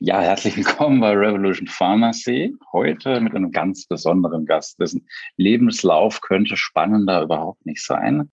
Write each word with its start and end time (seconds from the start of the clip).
Ja, 0.00 0.20
herzlich 0.20 0.56
willkommen 0.56 1.00
bei 1.00 1.10
Revolution 1.10 1.66
Pharmacy. 1.66 2.54
Heute 2.72 3.20
mit 3.20 3.34
einem 3.34 3.50
ganz 3.50 3.84
besonderen 3.84 4.46
Gast. 4.46 4.78
Dessen 4.78 5.08
Lebenslauf 5.36 6.20
könnte 6.20 6.56
spannender 6.56 7.22
überhaupt 7.22 7.66
nicht 7.66 7.84
sein. 7.84 8.30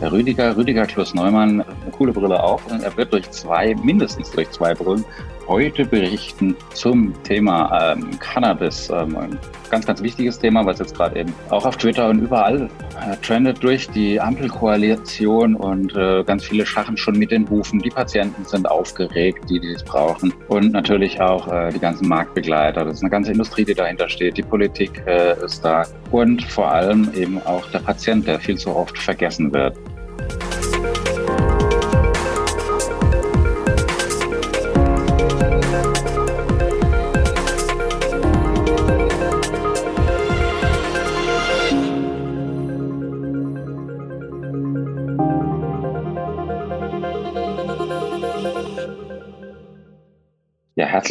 Rüdiger, 0.00 0.56
Rüdiger 0.56 0.86
Kloss 0.86 1.12
Neumann, 1.12 1.64
coole 1.98 2.12
Brille 2.12 2.42
auch. 2.42 2.64
Und 2.70 2.82
er 2.82 2.96
wird 2.96 3.12
durch 3.12 3.28
zwei, 3.30 3.74
mindestens 3.82 4.30
durch 4.30 4.48
zwei 4.50 4.72
Brillen, 4.74 5.04
heute 5.48 5.86
berichten 5.86 6.54
zum 6.74 7.14
Thema 7.24 7.92
ähm, 7.92 8.18
Cannabis. 8.20 8.90
Ähm, 8.90 9.16
ein 9.16 9.38
ganz, 9.70 9.86
ganz 9.86 10.02
wichtiges 10.02 10.38
Thema, 10.38 10.64
was 10.66 10.78
jetzt 10.78 10.94
gerade 10.94 11.18
eben 11.18 11.32
auch 11.48 11.64
auf 11.64 11.76
Twitter 11.76 12.08
und 12.10 12.20
überall 12.20 12.68
äh, 13.00 13.16
trendet 13.22 13.62
durch 13.62 13.88
die 13.88 14.20
Ampelkoalition 14.20 15.56
und 15.56 15.96
äh, 15.96 16.22
ganz 16.24 16.44
viele 16.44 16.66
schachen 16.66 16.96
schon 16.96 17.18
mit 17.18 17.30
den 17.30 17.48
Hufen. 17.48 17.80
Die 17.80 17.90
Patienten 17.90 18.44
sind 18.44 18.70
aufgeregt, 18.70 19.48
die, 19.48 19.58
die 19.58 19.72
es 19.72 19.82
brauchen. 19.82 20.34
Und 20.48 20.72
natürlich 20.72 21.20
auch 21.20 21.50
äh, 21.50 21.70
die 21.72 21.80
ganzen 21.80 22.08
Marktbegleiter. 22.08 22.84
Das 22.84 22.94
ist 22.94 23.02
eine 23.02 23.10
ganze 23.10 23.32
Industrie, 23.32 23.64
die 23.64 23.74
dahinter 23.74 24.08
steht. 24.08 24.36
Die 24.36 24.42
Politik 24.42 25.02
äh, 25.06 25.42
ist 25.44 25.64
da. 25.64 25.84
Und 26.10 26.44
vor 26.44 26.70
allem 26.70 27.10
eben 27.14 27.40
auch 27.46 27.68
der 27.70 27.80
Patient, 27.80 28.26
der 28.26 28.38
viel 28.38 28.58
zu 28.58 28.74
oft 28.74 28.98
vergessen 28.98 29.52
wird. 29.52 29.76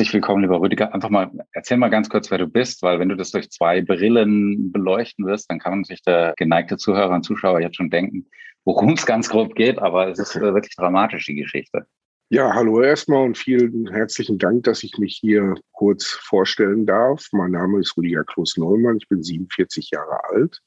Herzlich 0.07 0.21
willkommen, 0.21 0.43
lieber 0.43 0.61
Rüdiger. 0.61 0.93
Einfach 0.93 1.09
mal, 1.09 1.29
erzähl 1.51 1.75
mal 1.75 1.89
ganz 1.89 2.07
kurz, 2.07 2.31
wer 2.31 2.37
du 2.37 2.47
bist, 2.47 2.81
weil 2.81 2.97
wenn 2.97 3.09
du 3.09 3.17
das 3.17 3.31
durch 3.31 3.49
zwei 3.49 3.81
Brillen 3.81 4.71
beleuchten 4.71 5.25
wirst, 5.25 5.51
dann 5.51 5.59
kann 5.59 5.83
sich 5.83 6.01
der 6.01 6.33
geneigte 6.37 6.77
Zuhörer 6.77 7.13
und 7.13 7.23
Zuschauer 7.23 7.59
jetzt 7.59 7.75
schon 7.75 7.89
denken, 7.89 8.25
worum 8.63 8.93
es 8.93 9.05
ganz 9.05 9.27
grob 9.27 9.53
geht, 9.55 9.79
aber 9.79 10.07
es 10.07 10.17
ist 10.17 10.37
äh, 10.37 10.53
wirklich 10.53 10.77
dramatisch, 10.77 11.25
die 11.25 11.35
Geschichte. 11.35 11.87
Ja, 12.29 12.53
hallo 12.53 12.81
erstmal 12.81 13.25
und 13.25 13.37
vielen 13.37 13.91
herzlichen 13.91 14.37
Dank, 14.37 14.63
dass 14.63 14.81
ich 14.81 14.97
mich 14.97 15.17
hier 15.19 15.55
kurz 15.73 16.05
vorstellen 16.05 16.85
darf. 16.85 17.27
Mein 17.33 17.51
Name 17.51 17.81
ist 17.81 17.97
Rüdiger 17.97 18.23
Kloß-Neumann, 18.23 18.99
ich 19.01 19.09
bin 19.09 19.21
47 19.21 19.89
Jahre 19.91 20.23
alt 20.29 20.61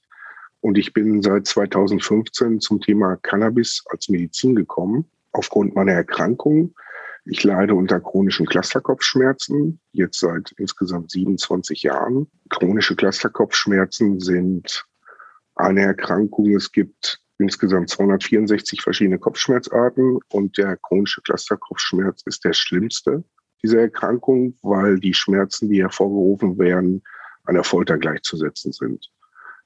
und 0.60 0.76
ich 0.76 0.92
bin 0.92 1.22
seit 1.22 1.46
2015 1.46 2.60
zum 2.60 2.82
Thema 2.82 3.16
Cannabis 3.16 3.84
als 3.88 4.10
Medizin 4.10 4.54
gekommen, 4.54 5.10
aufgrund 5.32 5.74
meiner 5.74 5.92
Erkrankung 5.92 6.74
ich 7.24 7.44
leide 7.44 7.74
unter 7.74 8.00
chronischen 8.00 8.46
Clusterkopfschmerzen, 8.46 9.80
jetzt 9.92 10.20
seit 10.20 10.52
insgesamt 10.56 11.10
27 11.10 11.82
Jahren. 11.82 12.30
Chronische 12.48 12.96
Clusterkopfschmerzen 12.96 14.20
sind 14.20 14.86
eine 15.54 15.82
Erkrankung. 15.82 16.54
Es 16.54 16.72
gibt 16.72 17.20
insgesamt 17.38 17.90
264 17.90 18.82
verschiedene 18.82 19.18
Kopfschmerzarten 19.18 20.18
und 20.32 20.58
der 20.58 20.76
chronische 20.76 21.22
Clusterkopfschmerz 21.22 22.22
ist 22.26 22.44
der 22.44 22.52
schlimmste 22.52 23.24
dieser 23.62 23.80
Erkrankung, 23.80 24.56
weil 24.62 24.98
die 24.98 25.14
Schmerzen, 25.14 25.68
die 25.68 25.82
hervorgerufen 25.82 26.58
werden, 26.58 27.02
einer 27.44 27.64
Folter 27.64 27.98
gleichzusetzen 27.98 28.72
sind. 28.72 29.10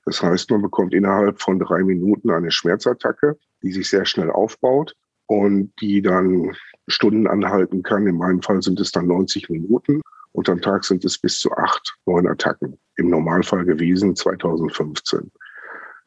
Das 0.05 0.23
heißt, 0.23 0.51
man 0.51 0.63
bekommt 0.63 0.95
innerhalb 0.95 1.41
von 1.41 1.59
drei 1.59 1.83
Minuten 1.83 2.31
eine 2.31 2.51
Schmerzattacke, 2.51 3.39
die 3.63 3.73
sich 3.73 3.89
sehr 3.89 4.05
schnell 4.05 4.31
aufbaut 4.31 4.95
und 5.27 5.73
die 5.81 6.03
dann 6.03 6.55
Stunden 6.87 7.27
anhalten 7.27 7.83
kann. 7.83 8.07
In 8.07 8.17
meinem 8.17 8.43
Fall 8.43 8.63
sind 8.63 8.81
es 8.81 8.93
dann 8.93 9.07
90 9.07 9.49
Minuten 9.51 10.01
und 10.33 10.49
am 10.49 10.61
Tag 10.61 10.85
sind 10.85 11.05
es 11.05 11.19
bis 11.19 11.39
zu 11.39 11.53
acht, 11.53 11.97
neun 12.07 12.27
Attacken. 12.27 12.79
Im 12.97 13.11
Normalfall 13.11 13.65
gewesen 13.65 14.17
2015. 14.17 15.31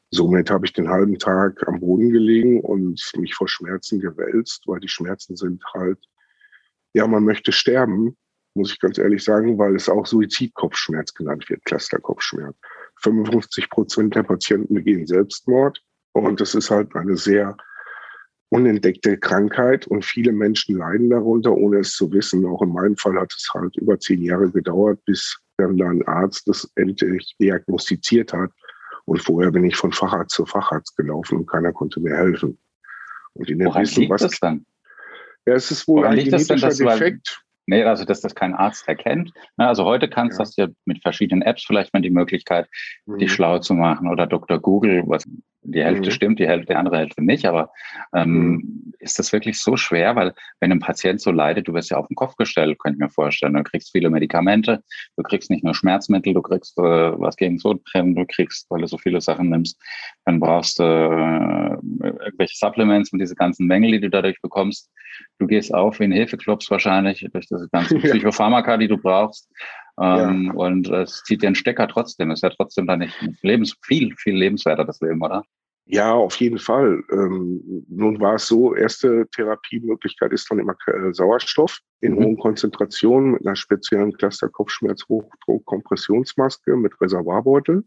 Somit 0.09 0.49
habe 0.49 0.65
ich 0.65 0.73
den 0.73 0.89
halben 0.89 1.19
Tag 1.19 1.67
am 1.67 1.79
Boden 1.79 2.09
gelegen 2.09 2.61
und 2.61 3.01
mich 3.17 3.35
vor 3.35 3.47
Schmerzen 3.47 3.99
gewälzt, 3.99 4.63
weil 4.65 4.79
die 4.79 4.87
Schmerzen 4.87 5.35
sind 5.35 5.63
halt, 5.73 5.99
ja, 6.93 7.05
man 7.07 7.23
möchte 7.23 7.51
sterben, 7.51 8.15
muss 8.53 8.71
ich 8.71 8.79
ganz 8.79 8.97
ehrlich 8.97 9.23
sagen, 9.23 9.57
weil 9.57 9.75
es 9.75 9.89
auch 9.89 10.05
Suizidkopfschmerz 10.05 11.13
genannt 11.13 11.49
wird, 11.49 11.63
Clusterkopfschmerz. 11.65 12.55
55 13.01 13.69
Prozent 13.69 14.15
der 14.15 14.23
Patienten 14.23 14.73
begehen 14.73 15.05
Selbstmord 15.05 15.81
und 16.13 16.41
das 16.41 16.55
ist 16.55 16.71
halt 16.71 16.95
eine 16.95 17.17
sehr 17.17 17.55
unentdeckte 18.49 19.17
Krankheit 19.17 19.87
und 19.87 20.05
viele 20.05 20.31
Menschen 20.31 20.77
leiden 20.77 21.09
darunter, 21.09 21.53
ohne 21.53 21.79
es 21.79 21.93
zu 21.93 22.11
wissen. 22.11 22.45
Auch 22.45 22.61
in 22.61 22.71
meinem 22.71 22.95
Fall 22.95 23.19
hat 23.19 23.33
es 23.35 23.49
halt 23.53 23.75
über 23.77 23.99
zehn 23.99 24.21
Jahre 24.21 24.49
gedauert, 24.49 25.03
bis 25.05 25.37
dann 25.57 25.81
ein 25.81 26.07
Arzt 26.07 26.47
das 26.47 26.69
endlich 26.75 27.35
diagnostiziert 27.39 28.33
hat. 28.33 28.51
Und 29.05 29.21
vorher 29.21 29.51
bin 29.51 29.65
ich 29.65 29.75
von 29.75 29.91
Facharzt 29.91 30.35
zu 30.35 30.45
Facharzt 30.45 30.95
gelaufen 30.97 31.39
und 31.39 31.47
keiner 31.47 31.73
konnte 31.73 31.99
mir 31.99 32.15
helfen. 32.15 32.57
Und 33.33 33.49
in 33.49 33.59
der 33.59 33.69
Woran 33.69 33.83
Wissen, 33.83 34.01
liegt 34.01 34.11
was, 34.11 34.21
das 34.21 34.39
dann? 34.39 34.65
Ja, 35.45 35.53
es 35.53 35.71
ist 35.71 35.87
wohl 35.87 36.01
Woran 36.01 36.17
ein 36.17 36.25
genetischer 36.25 36.69
denn, 36.69 36.87
Defekt. 36.87 37.43
Nee, 37.69 37.83
also 37.83 38.05
dass 38.05 38.21
das 38.21 38.33
kein 38.33 38.53
Arzt 38.53 38.87
erkennt. 38.87 39.33
Also 39.57 39.83
heute 39.83 40.09
kannst 40.09 40.39
ja. 40.39 40.45
du 40.45 40.51
ja 40.61 40.75
mit 40.85 41.01
verschiedenen 41.01 41.41
Apps 41.41 41.65
vielleicht 41.65 41.93
mal 41.93 42.01
die 42.01 42.09
Möglichkeit, 42.09 42.69
mhm. 43.05 43.17
dich 43.17 43.31
schlau 43.31 43.59
zu 43.59 43.73
machen 43.73 44.09
oder 44.09 44.25
Dr. 44.25 44.59
Google, 44.59 45.03
was 45.05 45.25
die 45.67 45.83
Hälfte 45.83 46.07
mhm. 46.07 46.11
stimmt, 46.11 46.39
die 46.39 46.47
Hälfte, 46.47 46.73
die 46.73 46.75
andere 46.75 46.97
Hälfte 46.97 47.23
nicht. 47.23 47.45
Aber 47.45 47.71
ähm, 48.13 48.31
mhm. 48.31 48.93
ist 48.99 49.19
das 49.19 49.33
wirklich 49.33 49.59
so 49.59 49.77
schwer? 49.77 50.15
Weil 50.15 50.33
wenn 50.59 50.71
ein 50.71 50.79
Patient 50.79 51.21
so 51.21 51.31
leidet, 51.31 51.67
du 51.67 51.73
wirst 51.73 51.91
ja 51.91 51.97
auf 51.97 52.07
den 52.07 52.15
Kopf 52.15 52.35
gestellt, 52.35 52.79
könnte 52.79 52.97
ich 52.97 53.01
mir 53.01 53.09
vorstellen. 53.09 53.53
Du 53.53 53.63
kriegst 53.63 53.91
viele 53.91 54.09
Medikamente, 54.09 54.83
du 55.17 55.23
kriegst 55.23 55.49
nicht 55.49 55.63
nur 55.63 55.75
Schmerzmittel, 55.75 56.33
du 56.33 56.41
kriegst 56.41 56.77
äh, 56.77 56.81
was 56.81 57.35
gegen 57.35 57.59
Sodbrennen, 57.59 58.15
du 58.15 58.25
kriegst, 58.25 58.65
weil 58.69 58.81
du 58.81 58.87
so 58.87 58.97
viele 58.97 59.21
Sachen 59.21 59.49
nimmst, 59.49 59.79
dann 60.25 60.39
brauchst 60.39 60.79
du 60.79 60.83
äh, 60.83 62.07
irgendwelche 62.23 62.55
Supplements 62.57 63.11
und 63.11 63.19
diese 63.19 63.35
ganzen 63.35 63.67
Mängel, 63.67 63.91
die 63.91 64.01
du 64.01 64.09
dadurch 64.09 64.41
bekommst. 64.41 64.89
Du 65.39 65.47
gehst 65.47 65.73
auf 65.73 65.99
wie 65.99 66.05
ein 66.05 66.11
Hefeklops 66.11 66.69
wahrscheinlich 66.71 67.27
durch 67.31 67.47
diese 67.47 67.67
ganzen 67.71 67.99
Psychopharmaka, 68.01 68.77
die 68.77 68.87
du 68.87 68.97
brauchst. 68.97 69.49
Ähm, 69.99 70.45
ja. 70.45 70.53
Und 70.53 70.89
es 70.89 71.23
zieht 71.23 71.43
den 71.43 71.55
Stecker 71.55 71.87
trotzdem. 71.87 72.31
Ist 72.31 72.43
ja 72.43 72.49
trotzdem 72.49 72.87
dann 72.87 72.99
nicht 72.99 73.15
lebens 73.41 73.75
viel, 73.83 74.15
viel 74.15 74.35
lebenswerter, 74.35 74.85
das 74.85 75.01
Leben, 75.01 75.21
oder? 75.21 75.43
Ja, 75.89 76.13
auf 76.13 76.35
jeden 76.35 76.59
Fall. 76.59 77.01
Ähm, 77.11 77.85
nun 77.87 78.19
war 78.19 78.35
es 78.35 78.47
so, 78.47 78.75
erste 78.75 79.25
Therapiemöglichkeit 79.33 80.33
ist 80.33 80.51
dann 80.51 80.59
immer 80.59 80.75
äh, 80.87 81.13
Sauerstoff 81.13 81.79
in 82.01 82.15
mhm. 82.15 82.23
hohen 82.23 82.37
Konzentrationen 82.37 83.31
mit 83.31 83.47
einer 83.47 83.55
speziellen 83.55 84.11
Cluster-Kopfschmerz-Hochdruck-Kompressionsmaske 84.11 86.75
mit 86.75 86.99
Reservoirbeutel, 86.99 87.85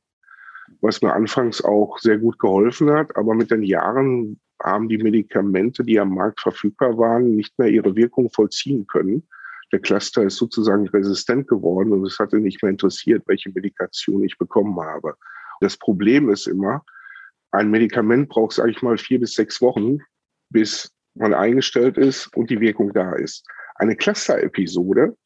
was 0.81 1.03
mir 1.03 1.13
anfangs 1.13 1.63
auch 1.63 1.99
sehr 1.99 2.17
gut 2.17 2.39
geholfen 2.39 2.91
hat. 2.91 3.15
Aber 3.17 3.35
mit 3.35 3.51
den 3.51 3.63
Jahren 3.63 4.41
haben 4.63 4.89
die 4.89 4.97
Medikamente, 4.97 5.85
die 5.85 6.01
am 6.01 6.15
Markt 6.15 6.41
verfügbar 6.41 6.97
waren, 6.97 7.37
nicht 7.37 7.59
mehr 7.59 7.69
ihre 7.69 7.95
Wirkung 7.97 8.31
vollziehen 8.31 8.87
können. 8.87 9.29
Der 9.73 9.81
Cluster 9.81 10.25
ist 10.25 10.37
sozusagen 10.37 10.89
resistent 10.89 11.49
geworden 11.49 11.93
und 11.93 12.05
es 12.07 12.19
hatte 12.19 12.39
nicht 12.39 12.63
mehr 12.63 12.71
interessiert, 12.71 13.23
welche 13.27 13.51
Medikation 13.51 14.25
ich 14.25 14.37
bekommen 14.37 14.79
habe. 14.81 15.15
Das 15.61 15.77
Problem 15.77 16.31
ist 16.31 16.47
immer, 16.47 16.83
ein 17.53 17.71
Medikament 17.71 18.29
braucht, 18.29 18.55
sage 18.55 18.71
ich 18.71 18.83
mal, 18.83 18.99
vier 18.99 19.21
bis 19.21 19.35
sechs 19.35 19.61
Wochen, 19.61 19.99
bis 20.51 20.91
man 21.15 21.35
eingestellt 21.35 21.99
ist 21.99 22.35
und 22.37 22.51
die 22.51 22.61
Wirkung 22.61 22.93
da 22.93 23.13
ist. 23.15 23.47
Eine 23.77 23.97
Cluster-Episode, 23.97 25.17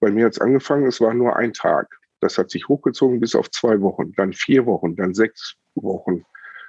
bei 0.00 0.10
mir 0.10 0.26
hat 0.26 0.32
es 0.32 0.40
angefangen, 0.40 0.86
es 0.86 1.00
war 1.00 1.14
nur 1.14 1.36
ein 1.36 1.52
Tag. 1.52 1.88
Das 2.20 2.38
hat 2.38 2.50
sich 2.50 2.68
hochgezogen 2.68 3.20
bis 3.20 3.34
auf 3.34 3.50
zwei 3.50 3.80
Wochen, 3.80 4.12
dann 4.12 4.32
vier 4.32 4.66
Wochen, 4.66 4.96
dann 4.96 5.14
sechs 5.14 5.54
Wochen, 5.74 6.24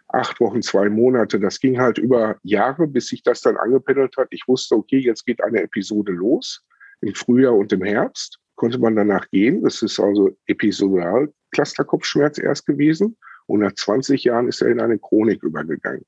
acht 0.09 0.39
Wochen, 0.39 0.61
zwei 0.61 0.89
Monate. 0.89 1.39
Das 1.39 1.59
ging 1.59 1.79
halt 1.79 1.97
über 1.97 2.37
Jahre, 2.43 2.87
bis 2.87 3.07
sich 3.07 3.23
das 3.23 3.41
dann 3.41 3.57
angependelt 3.57 4.15
hat. 4.17 4.27
Ich 4.31 4.43
wusste, 4.47 4.75
okay, 4.75 4.99
jetzt 4.99 5.25
geht 5.25 5.41
eine 5.41 5.61
Episode 5.61 6.11
los. 6.11 6.63
Im 7.01 7.13
Frühjahr 7.13 7.53
und 7.53 7.71
im 7.73 7.83
Herbst 7.83 8.39
konnte 8.55 8.79
man 8.79 8.95
danach 8.95 9.29
gehen. 9.29 9.63
Das 9.63 9.81
ist 9.81 9.99
also 9.99 10.35
episodal 10.47 11.31
Clusterkopfschmerz 11.51 12.37
erst 12.37 12.65
gewesen. 12.65 13.17
Und 13.47 13.59
nach 13.59 13.73
20 13.73 14.23
Jahren 14.23 14.47
ist 14.47 14.61
er 14.61 14.69
in 14.69 14.81
eine 14.81 14.97
Chronik 14.97 15.43
übergegangen. 15.43 16.05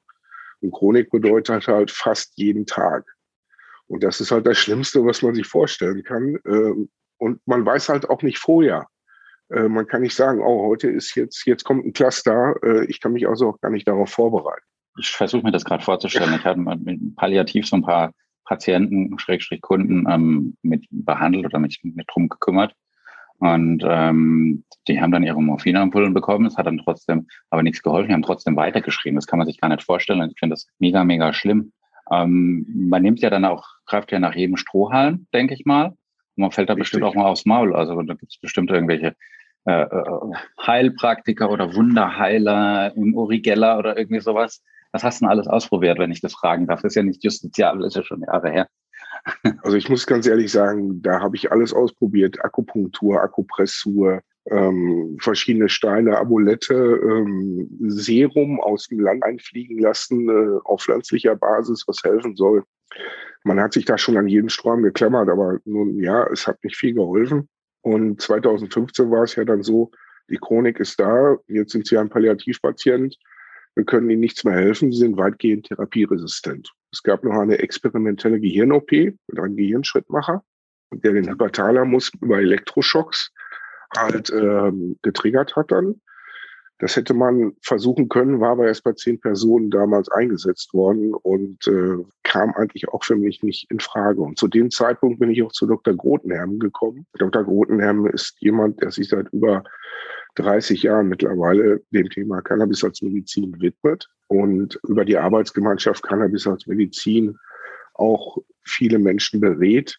Und 0.61 0.71
Chronik 0.71 1.09
bedeutet 1.11 1.67
halt 1.67 1.91
fast 1.91 2.33
jeden 2.35 2.65
Tag. 2.65 3.05
Und 3.87 4.03
das 4.03 4.19
ist 4.19 4.31
halt 4.31 4.47
das 4.47 4.57
Schlimmste, 4.57 5.05
was 5.05 5.21
man 5.21 5.35
sich 5.35 5.47
vorstellen 5.47 6.03
kann. 6.03 6.39
Ähm, 6.45 6.89
und 7.17 7.39
man 7.45 7.65
weiß 7.65 7.89
halt 7.89 8.09
auch 8.09 8.21
nicht 8.21 8.39
vorher. 8.39 8.87
Äh, 9.49 9.69
man 9.69 9.87
kann 9.87 10.01
nicht 10.01 10.15
sagen, 10.15 10.41
oh, 10.41 10.67
heute 10.67 10.89
ist 10.89 11.15
jetzt, 11.15 11.45
jetzt 11.45 11.63
kommt 11.63 11.85
ein 11.85 11.93
Cluster. 11.93 12.55
Äh, 12.63 12.85
ich 12.85 12.99
kann 12.99 13.13
mich 13.13 13.27
also 13.27 13.49
auch 13.49 13.61
gar 13.61 13.71
nicht 13.71 13.87
darauf 13.87 14.09
vorbereiten. 14.09 14.63
Ich 14.99 15.11
versuche 15.11 15.43
mir 15.43 15.51
das 15.51 15.63
gerade 15.63 15.83
vorzustellen. 15.83 16.33
Ich 16.33 16.43
hatte 16.43 16.59
mit 16.59 17.15
palliativ 17.15 17.67
so 17.67 17.75
ein 17.75 17.83
paar 17.83 18.11
Patienten, 18.47 19.19
Schrägstrich 19.19 19.61
Kunden 19.61 20.05
ähm, 20.09 20.57
mit 20.61 20.85
behandelt 20.89 21.45
oder 21.45 21.59
mich 21.59 21.81
mit 21.83 22.07
drum 22.11 22.29
gekümmert. 22.29 22.73
Und 23.39 23.83
ähm, 23.87 24.63
die 24.87 24.99
haben 24.99 25.11
dann 25.11 25.23
ihre 25.23 25.41
Morphinampullen 25.41 26.13
bekommen. 26.13 26.47
Es 26.47 26.57
hat 26.57 26.65
dann 26.65 26.79
trotzdem 26.79 27.27
aber 27.51 27.61
nichts 27.61 27.83
geholfen. 27.83 28.07
Die 28.07 28.13
haben 28.13 28.23
trotzdem 28.23 28.55
weitergeschrieben. 28.55 29.15
Das 29.15 29.27
kann 29.27 29.37
man 29.37 29.45
sich 29.45 29.59
gar 29.59 29.69
nicht 29.69 29.83
vorstellen. 29.83 30.31
Ich 30.31 30.39
finde 30.39 30.53
das 30.53 30.67
mega, 30.79 31.03
mega 31.03 31.33
schlimm. 31.33 31.71
Ähm, 32.11 32.65
man 32.89 33.03
nimmt 33.03 33.19
ja 33.19 33.29
dann 33.29 33.45
auch 33.45 33.65
Kraft 33.85 34.11
ja 34.11 34.19
nach 34.19 34.33
jedem 34.33 34.57
Strohhalm, 34.57 35.27
denke 35.33 35.53
ich 35.53 35.65
mal. 35.65 35.87
Und 35.87 35.97
man 36.35 36.51
fällt 36.51 36.69
da 36.69 36.73
Richtig. 36.73 36.91
bestimmt 36.91 37.03
auch 37.03 37.15
mal 37.15 37.25
aufs 37.27 37.45
Maul. 37.45 37.75
Also 37.75 38.01
da 38.01 38.13
gibt 38.15 38.31
es 38.31 38.39
bestimmt 38.39 38.71
irgendwelche 38.71 39.15
äh, 39.65 39.81
äh, 39.81 40.33
Heilpraktiker 40.65 41.51
oder 41.51 41.75
Wunderheiler, 41.75 42.93
Urigeller 42.95 43.77
oder 43.77 43.97
irgendwie 43.97 44.21
sowas. 44.21 44.63
Was 44.91 45.03
hast 45.03 45.21
du 45.21 45.25
denn 45.25 45.31
alles 45.31 45.47
ausprobiert, 45.47 45.99
wenn 45.99 46.11
ich 46.11 46.21
das 46.21 46.33
fragen 46.33 46.67
darf? 46.67 46.81
Das 46.81 46.91
ist 46.91 46.95
ja 46.95 47.03
nicht 47.03 47.23
justiziabel, 47.23 47.85
ist 47.85 47.95
ja 47.95 48.03
schon 48.03 48.21
Jahre 48.21 48.49
her. 48.51 48.67
Also 49.63 49.75
ich 49.75 49.89
muss 49.89 50.07
ganz 50.07 50.25
ehrlich 50.25 50.51
sagen, 50.51 51.01
da 51.01 51.19
habe 51.19 51.35
ich 51.35 51.51
alles 51.51 51.73
ausprobiert. 51.73 52.43
Akupunktur, 52.45 53.21
Akupressur, 53.21 54.21
ähm, 54.49 55.17
verschiedene 55.19 55.69
Steine, 55.69 56.17
Amulette, 56.17 56.73
ähm, 56.73 57.67
Serum 57.87 58.59
aus 58.61 58.87
dem 58.87 59.01
Land 59.01 59.23
einfliegen 59.23 59.79
lassen 59.79 60.29
äh, 60.29 60.59
auf 60.63 60.83
pflanzlicher 60.83 61.35
Basis, 61.35 61.83
was 61.87 62.01
helfen 62.03 62.35
soll. 62.35 62.63
Man 63.43 63.59
hat 63.59 63.73
sich 63.73 63.85
da 63.85 63.97
schon 63.97 64.17
an 64.17 64.27
jeden 64.27 64.49
Strom 64.49 64.83
geklammert, 64.83 65.29
aber 65.29 65.59
nun 65.65 65.99
ja, 66.01 66.25
es 66.31 66.47
hat 66.47 66.63
nicht 66.63 66.77
viel 66.77 66.93
geholfen. 66.93 67.49
Und 67.81 68.21
2015 68.21 69.11
war 69.11 69.23
es 69.23 69.35
ja 69.35 69.45
dann 69.45 69.63
so, 69.63 69.91
die 70.29 70.37
Chronik 70.37 70.79
ist 70.79 70.99
da, 70.99 71.37
jetzt 71.47 71.71
sind 71.71 71.87
sie 71.87 71.97
ein 71.97 72.09
Palliativpatient, 72.09 73.17
wir 73.77 73.85
können 73.85 74.09
ihnen 74.09 74.21
nichts 74.21 74.43
mehr 74.43 74.55
helfen, 74.55 74.91
sie 74.91 74.97
sind 74.97 75.17
weitgehend 75.17 75.67
therapieresistent. 75.67 76.73
Es 76.91 77.03
gab 77.03 77.23
noch 77.23 77.33
eine 77.33 77.59
experimentelle 77.59 78.39
Gehirn-OP 78.39 78.91
mit 78.91 79.39
einem 79.39 79.55
Gehirnschrittmacher, 79.55 80.43
der 80.91 81.13
den 81.13 81.29
Hyperthalamus 81.29 82.11
über 82.19 82.39
Elektroschocks 82.39 83.31
halt 83.95 84.31
ähm, 84.31 84.97
getriggert 85.03 85.55
hat 85.55 85.71
dann. 85.71 86.01
Das 86.79 86.95
hätte 86.95 87.13
man 87.13 87.53
versuchen 87.61 88.09
können, 88.09 88.39
war 88.39 88.51
aber 88.51 88.67
erst 88.67 88.83
bei 88.83 88.93
zehn 88.93 89.19
Personen 89.19 89.69
damals 89.69 90.09
eingesetzt 90.09 90.73
worden 90.73 91.13
und 91.13 91.67
äh, 91.67 92.03
kam 92.23 92.53
eigentlich 92.55 92.89
auch 92.89 93.03
für 93.03 93.15
mich 93.15 93.43
nicht 93.43 93.69
in 93.71 93.79
Frage. 93.79 94.21
Und 94.21 94.39
zu 94.39 94.47
dem 94.47 94.71
Zeitpunkt 94.71 95.19
bin 95.19 95.29
ich 95.29 95.43
auch 95.43 95.51
zu 95.51 95.67
Dr. 95.67 95.95
Grotenherm 95.95 96.57
gekommen. 96.57 97.05
Dr. 97.19 97.43
Grotenherm 97.43 98.07
ist 98.07 98.37
jemand, 98.39 98.81
der 98.81 98.91
sich 98.91 99.09
seit 99.09 99.29
über 99.29 99.63
30 100.37 100.83
Jahren 100.83 101.09
mittlerweile 101.09 101.81
dem 101.91 102.09
Thema 102.09 102.41
Cannabis 102.41 102.83
als 102.83 103.01
Medizin 103.01 103.59
widmet 103.59 104.07
und 104.27 104.79
über 104.87 105.03
die 105.03 105.17
Arbeitsgemeinschaft 105.17 106.03
Cannabis 106.03 106.47
als 106.47 106.67
Medizin 106.67 107.37
auch 107.95 108.37
viele 108.63 108.99
Menschen 108.99 109.41
berät, 109.41 109.97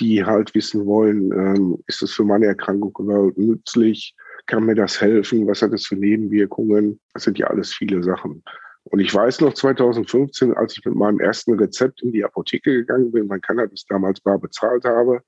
die 0.00 0.24
halt 0.24 0.54
wissen 0.54 0.86
wollen, 0.86 1.32
ähm, 1.32 1.82
ist 1.86 2.02
das 2.02 2.12
für 2.12 2.24
meine 2.24 2.46
Erkrankung 2.46 2.92
überhaupt 2.98 3.38
nützlich? 3.38 4.14
Kann 4.46 4.64
mir 4.64 4.74
das 4.74 5.00
helfen? 5.00 5.46
Was 5.46 5.62
hat 5.62 5.72
das 5.72 5.86
für 5.86 5.96
Nebenwirkungen? 5.96 7.00
Das 7.14 7.24
sind 7.24 7.38
ja 7.38 7.46
alles 7.48 7.72
viele 7.72 8.02
Sachen. 8.02 8.42
Und 8.84 9.00
ich 9.00 9.14
weiß 9.14 9.40
noch 9.42 9.54
2015, 9.54 10.54
als 10.54 10.76
ich 10.76 10.84
mit 10.84 10.94
meinem 10.94 11.20
ersten 11.20 11.54
Rezept 11.54 12.02
in 12.02 12.12
die 12.12 12.24
Apotheke 12.24 12.72
gegangen 12.72 13.12
bin, 13.12 13.26
mein 13.26 13.40
Cannabis 13.40 13.84
damals 13.88 14.20
bar 14.20 14.38
bezahlt 14.38 14.84
habe, 14.84 15.20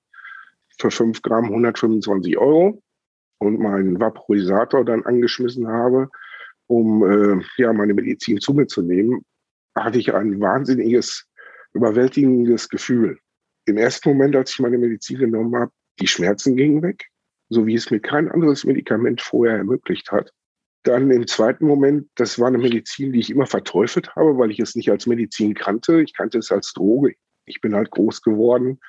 für 0.79 0.91
fünf 0.91 1.20
Gramm 1.20 1.46
125 1.46 2.38
Euro 2.38 2.82
und 3.41 3.59
meinen 3.59 4.01
Vaporisator 4.01 4.85
dann 4.85 5.05
angeschmissen 5.05 5.67
habe, 5.67 6.09
um 6.69 7.03
äh, 7.05 7.43
ja 7.57 7.73
meine 7.73 7.95
Medizin 7.95 8.41
zu 8.41 8.55
mir 8.55 8.67
zu 8.67 8.83
nehmen, 8.83 9.25
hatte 9.75 9.99
ich 9.99 10.15
ein 10.15 10.41
wahnsinniges, 10.41 11.27
überwältigendes 11.73 12.69
Gefühl. 12.69 13.19
Im 13.67 13.77
ersten 13.77 14.11
Moment, 14.11 14.37
als 14.37 14.53
ich 14.53 14.61
meine 14.61 14.79
Medizin 14.79 15.19
genommen 15.19 15.55
habe, 15.57 15.73
die 16.01 16.07
Schmerzen 16.07 16.57
gingen 16.57 16.83
weg 16.83 17.11
so 17.51 17.67
wie 17.67 17.75
es 17.75 17.91
mir 17.91 18.01
kein 18.01 18.31
anderes 18.31 18.65
Medikament 18.65 19.21
vorher 19.21 19.59
ermöglicht 19.59 20.11
hat. 20.11 20.33
Dann 20.85 21.11
im 21.11 21.27
zweiten 21.27 21.67
Moment, 21.67 22.09
das 22.15 22.39
war 22.39 22.47
eine 22.47 22.59
Medizin, 22.59 23.13
die 23.13 23.19
ich 23.19 23.29
immer 23.29 23.47
verteufelt 23.47 24.15
habe, 24.17 24.39
weil 24.39 24.51
ich 24.51 24.61
es 24.61 24.77
nicht 24.77 24.91
als 24.91 25.07
Medizin 25.07 25.53
kannte. 25.55 26.01
Ich 26.01 26.15
kannte 26.15 26.39
es 26.39 26.51
als 26.51 26.73
Droge. 26.73 27.15
Ich 27.45 27.61
bin 27.61 27.75
halt 27.75 27.91
groß 27.91 28.23
geworden. 28.23 28.81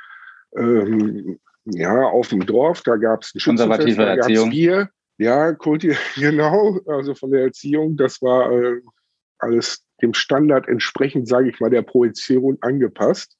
Ähm, 0.55 1.39
ja, 1.65 2.03
auf 2.03 2.29
dem 2.29 2.45
Dorf, 2.45 2.81
da 2.81 2.95
gab 2.95 3.23
es 3.23 3.35
ein 3.35 3.41
Konservative 3.43 3.97
da 3.97 4.15
Erziehung. 4.15 4.49
Bier. 4.49 4.89
Ja, 5.17 5.53
Kulti, 5.53 5.95
genau, 6.15 6.79
also 6.87 7.13
von 7.13 7.31
der 7.31 7.43
Erziehung, 7.43 7.95
das 7.97 8.21
war 8.21 8.51
äh, 8.51 8.81
alles 9.39 9.85
dem 10.01 10.13
Standard 10.13 10.67
entsprechend, 10.67 11.27
sage 11.27 11.49
ich 11.49 11.59
mal, 11.59 11.69
der 11.69 11.83
Projektion 11.83 12.57
angepasst. 12.61 13.37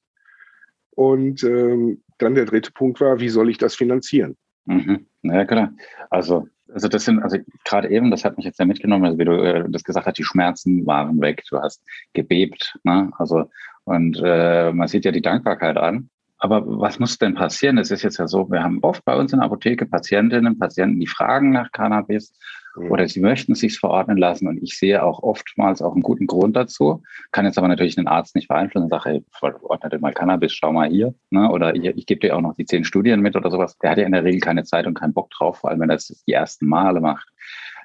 Und 0.90 1.42
ähm, 1.42 2.02
dann 2.18 2.34
der 2.34 2.44
dritte 2.44 2.70
Punkt 2.70 3.00
war, 3.00 3.18
wie 3.18 3.30
soll 3.30 3.50
ich 3.50 3.58
das 3.58 3.74
finanzieren? 3.74 4.36
Mhm. 4.66 5.06
Ja, 5.22 5.44
klar. 5.44 5.72
Also, 6.10 6.48
also 6.72 6.88
das 6.88 7.04
sind, 7.04 7.20
also 7.20 7.38
gerade 7.64 7.90
eben, 7.90 8.10
das 8.10 8.24
hat 8.24 8.36
mich 8.36 8.46
jetzt 8.46 8.58
ja 8.58 8.64
mitgenommen, 8.64 9.04
also 9.04 9.18
wie 9.18 9.24
du 9.24 9.32
äh, 9.42 9.64
das 9.68 9.84
gesagt 9.84 10.06
hast, 10.06 10.18
die 10.18 10.24
Schmerzen 10.24 10.86
waren 10.86 11.20
weg, 11.20 11.42
du 11.50 11.58
hast 11.58 11.82
gebebt, 12.12 12.78
ne? 12.84 13.10
Also, 13.18 13.50
und 13.84 14.20
äh, 14.22 14.72
man 14.72 14.86
sieht 14.86 15.04
ja 15.04 15.10
die 15.10 15.22
Dankbarkeit 15.22 15.76
an. 15.76 16.10
Aber 16.42 16.62
was 16.66 16.98
muss 16.98 17.18
denn 17.18 17.34
passieren? 17.34 17.78
Es 17.78 17.92
ist 17.92 18.02
jetzt 18.02 18.18
ja 18.18 18.26
so, 18.26 18.50
wir 18.50 18.62
haben 18.64 18.80
oft 18.82 19.04
bei 19.04 19.14
uns 19.14 19.32
in 19.32 19.38
der 19.38 19.46
Apotheke 19.46 19.86
Patientinnen, 19.86 20.58
Patienten, 20.58 20.98
die 20.98 21.06
fragen 21.06 21.52
nach 21.52 21.70
Cannabis 21.70 22.32
Mhm. 22.76 22.90
oder 22.90 23.08
sie 23.08 23.20
möchten 23.20 23.52
es 23.52 23.60
sich 23.60 23.78
verordnen 23.78 24.16
lassen. 24.16 24.48
Und 24.48 24.62
ich 24.62 24.78
sehe 24.78 25.02
auch 25.02 25.22
oftmals 25.22 25.82
auch 25.82 25.92
einen 25.92 26.02
guten 26.02 26.26
Grund 26.26 26.56
dazu, 26.56 27.02
kann 27.30 27.44
jetzt 27.44 27.58
aber 27.58 27.68
natürlich 27.68 27.96
den 27.96 28.06
Arzt 28.06 28.34
nicht 28.34 28.48
beeinflussen 28.48 28.84
und 28.84 28.90
sage, 28.90 29.10
hey, 29.10 29.24
verordne 29.30 29.90
dir 29.90 29.98
mal 29.98 30.12
Cannabis, 30.12 30.52
schau 30.52 30.72
mal 30.72 30.88
hier. 30.88 31.14
Ne? 31.30 31.50
Oder 31.50 31.74
ich, 31.74 31.84
ich 31.84 32.06
gebe 32.06 32.20
dir 32.20 32.36
auch 32.36 32.40
noch 32.40 32.54
die 32.54 32.64
zehn 32.64 32.84
Studien 32.84 33.20
mit 33.20 33.36
oder 33.36 33.50
sowas. 33.50 33.76
Der 33.78 33.90
hat 33.90 33.98
ja 33.98 34.06
in 34.06 34.12
der 34.12 34.24
Regel 34.24 34.40
keine 34.40 34.64
Zeit 34.64 34.86
und 34.86 34.94
keinen 34.94 35.12
Bock 35.12 35.30
drauf, 35.30 35.58
vor 35.58 35.70
allem 35.70 35.80
wenn 35.80 35.90
er 35.90 35.96
es 35.96 36.24
die 36.26 36.32
ersten 36.32 36.66
Male 36.66 37.00
macht. 37.00 37.28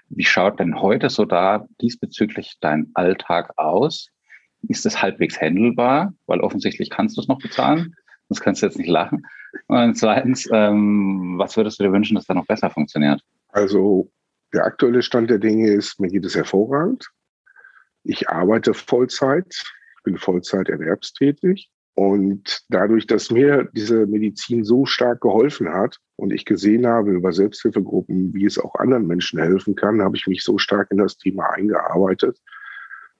Wie 0.10 0.24
schaut 0.24 0.60
denn 0.60 0.82
heute 0.82 1.10
so 1.10 1.26
da 1.26 1.66
diesbezüglich 1.82 2.58
dein 2.62 2.92
Alltag 2.94 3.52
aus? 3.58 4.10
Ist 4.68 4.86
es 4.86 5.02
halbwegs 5.02 5.40
handelbar? 5.40 6.14
Weil 6.28 6.40
offensichtlich 6.40 6.90
kannst 6.90 7.18
du 7.18 7.22
es 7.22 7.28
noch 7.28 7.40
bezahlen. 7.40 7.94
Das 8.30 8.42
kannst 8.42 8.62
du 8.62 8.66
jetzt 8.66 8.78
nicht 8.78 8.90
lachen. 8.90 9.26
Und 9.68 9.98
zweitens, 9.98 10.48
ähm, 10.52 11.36
was 11.38 11.56
würdest 11.56 11.80
du 11.80 11.84
dir 11.84 11.92
wünschen, 11.92 12.16
dass 12.16 12.26
da 12.26 12.34
noch 12.34 12.46
besser 12.46 12.70
funktioniert? 12.70 13.22
Also 13.50 14.12
der 14.54 14.66
aktuelle 14.66 15.02
Stand 15.02 15.30
der 15.30 15.40
Dinge 15.40 15.70
ist, 15.70 16.00
mir 16.00 16.10
geht 16.10 16.26
es 16.26 16.36
hervorragend. 16.36 17.10
Ich 18.04 18.30
arbeite 18.30 18.74
Vollzeit, 18.74 19.64
bin 20.04 20.18
Vollzeit 20.18 20.70
erwerbstätig. 20.70 21.70
Und 21.96 22.62
dadurch, 22.70 23.08
dass 23.08 23.32
mir 23.32 23.70
diese 23.74 24.06
Medizin 24.06 24.64
so 24.64 24.86
stark 24.86 25.22
geholfen 25.22 25.74
hat 25.74 25.98
und 26.16 26.32
ich 26.32 26.46
gesehen 26.46 26.86
habe 26.86 27.12
über 27.12 27.34
Selbsthilfegruppen, 27.34 28.36
wie 28.36 28.46
es 28.46 28.60
auch 28.60 28.76
anderen 28.76 29.08
Menschen 29.08 29.40
helfen 29.40 29.76
kann, 29.76 30.02
habe 30.02 30.16
ich 30.16 30.28
mich 30.28 30.44
so 30.44 30.60
stark 30.60 30.92
in 30.92 30.98
das 30.98 31.18
Thema 31.18 31.50
eingearbeitet. 31.54 32.40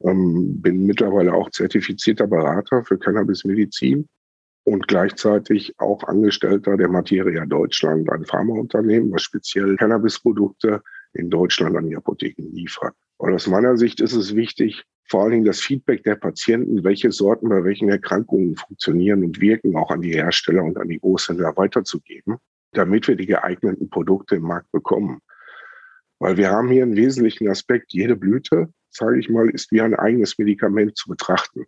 Ähm, 0.02 0.62
bin 0.62 0.86
mittlerweile 0.86 1.34
auch 1.34 1.50
zertifizierter 1.50 2.28
Berater 2.28 2.84
für 2.84 3.00
Cannabismedizin 3.00 4.08
und 4.68 4.86
gleichzeitig 4.90 5.74
auch 5.80 6.04
Angestellter 6.04 6.76
der 6.76 6.90
Materia 6.90 7.46
Deutschland, 7.46 8.12
ein 8.12 8.26
Pharmaunternehmen, 8.26 9.14
was 9.14 9.22
speziell 9.22 9.78
Cannabisprodukte 9.78 10.84
in 11.14 11.30
Deutschland 11.30 11.78
an 11.78 11.88
die 11.88 11.96
Apotheken 11.96 12.52
liefert. 12.52 12.94
Und 13.16 13.34
aus 13.34 13.48
meiner 13.48 13.78
Sicht 13.78 14.02
ist 14.02 14.12
es 14.12 14.36
wichtig, 14.36 14.84
vor 15.06 15.24
allen 15.24 15.32
Dingen 15.32 15.46
das 15.46 15.62
Feedback 15.62 16.04
der 16.04 16.18
Patienten, 16.18 16.84
welche 16.84 17.14
Sorten 17.14 17.48
bei 17.48 17.64
welchen 17.64 17.88
Erkrankungen 17.88 18.58
funktionieren 18.58 19.24
und 19.24 19.40
wirken, 19.40 19.78
auch 19.78 19.90
an 19.90 20.02
die 20.02 20.12
Hersteller 20.12 20.66
und 20.66 20.78
an 20.78 20.90
die 20.90 21.00
Großhändler 21.00 21.56
weiterzugeben, 21.56 22.36
damit 22.74 23.08
wir 23.08 23.16
die 23.16 23.26
geeigneten 23.26 23.90
Produkte 23.90 24.36
im 24.36 24.44
Markt 24.44 24.70
bekommen. 24.74 25.22
Weil 26.20 26.36
wir 26.36 26.52
haben 26.52 26.68
hier 26.68 26.84
einen 26.84 26.98
wesentlichen 26.98 27.48
Aspekt, 27.48 27.94
jede 27.94 28.18
Blüte, 28.18 28.68
sage 28.90 29.18
ich 29.18 29.30
mal, 29.30 29.50
ist 29.50 29.72
wie 29.72 29.80
ein 29.80 29.96
eigenes 29.96 30.38
Medikament 30.38 30.98
zu 30.98 31.08
betrachten. 31.08 31.68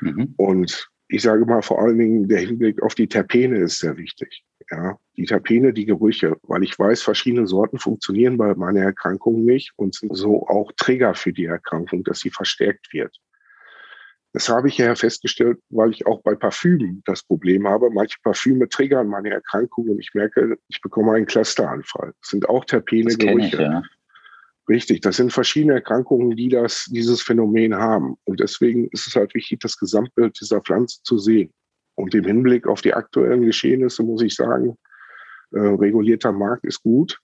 Mhm. 0.00 0.34
Und 0.36 0.88
ich 1.08 1.22
sage 1.22 1.44
mal 1.44 1.62
vor 1.62 1.80
allen 1.80 1.98
Dingen, 1.98 2.28
der 2.28 2.40
Hinblick 2.40 2.82
auf 2.82 2.94
die 2.94 3.08
Terpene 3.08 3.58
ist 3.58 3.78
sehr 3.78 3.96
wichtig. 3.96 4.44
Ja, 4.70 4.98
die 5.16 5.26
Terpene, 5.26 5.72
die 5.72 5.86
Gerüche, 5.86 6.36
weil 6.42 6.64
ich 6.64 6.76
weiß, 6.76 7.02
verschiedene 7.02 7.46
Sorten 7.46 7.78
funktionieren 7.78 8.36
bei 8.36 8.54
meiner 8.54 8.80
Erkrankung 8.80 9.44
nicht 9.44 9.72
und 9.76 9.94
sind 9.94 10.16
so 10.16 10.46
auch 10.48 10.72
Trigger 10.76 11.14
für 11.14 11.32
die 11.32 11.44
Erkrankung, 11.44 12.02
dass 12.02 12.20
sie 12.20 12.30
verstärkt 12.30 12.92
wird. 12.92 13.16
Das 14.32 14.48
habe 14.48 14.68
ich 14.68 14.76
ja 14.76 14.94
festgestellt, 14.94 15.58
weil 15.70 15.92
ich 15.92 16.06
auch 16.06 16.20
bei 16.22 16.34
Parfümen 16.34 17.02
das 17.06 17.22
Problem 17.22 17.66
habe. 17.66 17.90
Manche 17.90 18.18
Parfüme 18.22 18.68
triggern 18.68 19.06
meine 19.06 19.30
Erkrankung 19.30 19.88
und 19.88 19.98
ich 19.98 20.10
merke, 20.12 20.58
ich 20.68 20.80
bekomme 20.82 21.12
einen 21.12 21.26
Clusteranfall. 21.26 22.12
Das 22.20 22.30
sind 22.30 22.48
auch 22.48 22.64
Terpene, 22.64 23.16
Gerüche. 23.16 23.56
Ich, 23.56 23.60
ja. 23.60 23.82
Richtig, 24.68 25.00
das 25.00 25.16
sind 25.16 25.32
verschiedene 25.32 25.74
Erkrankungen, 25.74 26.36
die 26.36 26.48
das, 26.48 26.86
dieses 26.90 27.22
Phänomen 27.22 27.74
haben. 27.76 28.16
Und 28.24 28.40
deswegen 28.40 28.88
ist 28.88 29.06
es 29.06 29.14
halt 29.14 29.32
wichtig, 29.34 29.60
das 29.60 29.78
Gesamtbild 29.78 30.38
dieser 30.40 30.60
Pflanze 30.60 31.00
zu 31.04 31.18
sehen. 31.18 31.52
Und 31.94 32.14
im 32.14 32.24
Hinblick 32.24 32.66
auf 32.66 32.82
die 32.82 32.92
aktuellen 32.92 33.42
Geschehnisse 33.42 34.02
muss 34.02 34.22
ich 34.22 34.34
sagen, 34.34 34.76
äh, 35.52 35.60
regulierter 35.60 36.32
Markt 36.32 36.64
ist 36.64 36.82
gut. 36.82 37.20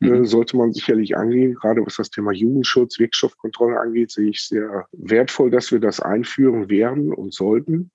Äh, 0.00 0.06
mhm. 0.06 0.22
Äh, 0.22 0.24
sollte 0.26 0.56
man 0.56 0.72
sicherlich 0.72 1.16
angehen. 1.16 1.54
Gerade 1.54 1.84
was 1.84 1.96
das 1.96 2.10
Thema 2.10 2.32
Jugendschutz, 2.32 2.98
Wirkstoffkontrolle 2.98 3.78
angeht, 3.80 4.10
sehe 4.10 4.30
ich 4.30 4.42
sehr 4.42 4.86
wertvoll, 4.92 5.50
dass 5.50 5.72
wir 5.72 5.80
das 5.80 6.00
einführen 6.00 6.68
werden 6.70 7.12
und 7.12 7.34
sollten. 7.34 7.90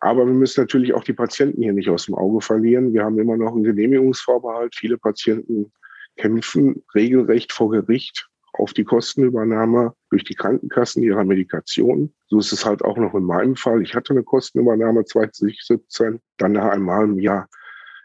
Aber 0.00 0.24
wir 0.26 0.32
müssen 0.32 0.60
natürlich 0.60 0.94
auch 0.94 1.02
die 1.02 1.12
Patienten 1.12 1.62
hier 1.62 1.72
nicht 1.72 1.90
aus 1.90 2.06
dem 2.06 2.14
Auge 2.14 2.40
verlieren. 2.40 2.92
Wir 2.92 3.04
haben 3.04 3.18
immer 3.18 3.36
noch 3.36 3.52
einen 3.52 3.64
Genehmigungsvorbehalt. 3.64 4.76
Viele 4.76 4.96
Patienten 4.96 5.72
kämpfen 6.18 6.84
regelrecht 6.94 7.52
vor 7.52 7.70
Gericht 7.70 8.28
auf 8.52 8.72
die 8.72 8.84
Kostenübernahme 8.84 9.94
durch 10.10 10.24
die 10.24 10.34
Krankenkassen 10.34 11.02
ihrer 11.02 11.24
Medikation. 11.24 12.12
So 12.26 12.38
ist 12.38 12.52
es 12.52 12.66
halt 12.66 12.82
auch 12.82 12.96
noch 12.96 13.14
in 13.14 13.24
meinem 13.24 13.56
Fall. 13.56 13.82
Ich 13.82 13.94
hatte 13.94 14.12
eine 14.12 14.24
Kostenübernahme 14.24 15.04
2017. 15.04 16.20
Dann 16.36 16.52
nach 16.52 16.70
einem 16.70 16.90
halben 16.90 17.18
Jahr 17.18 17.48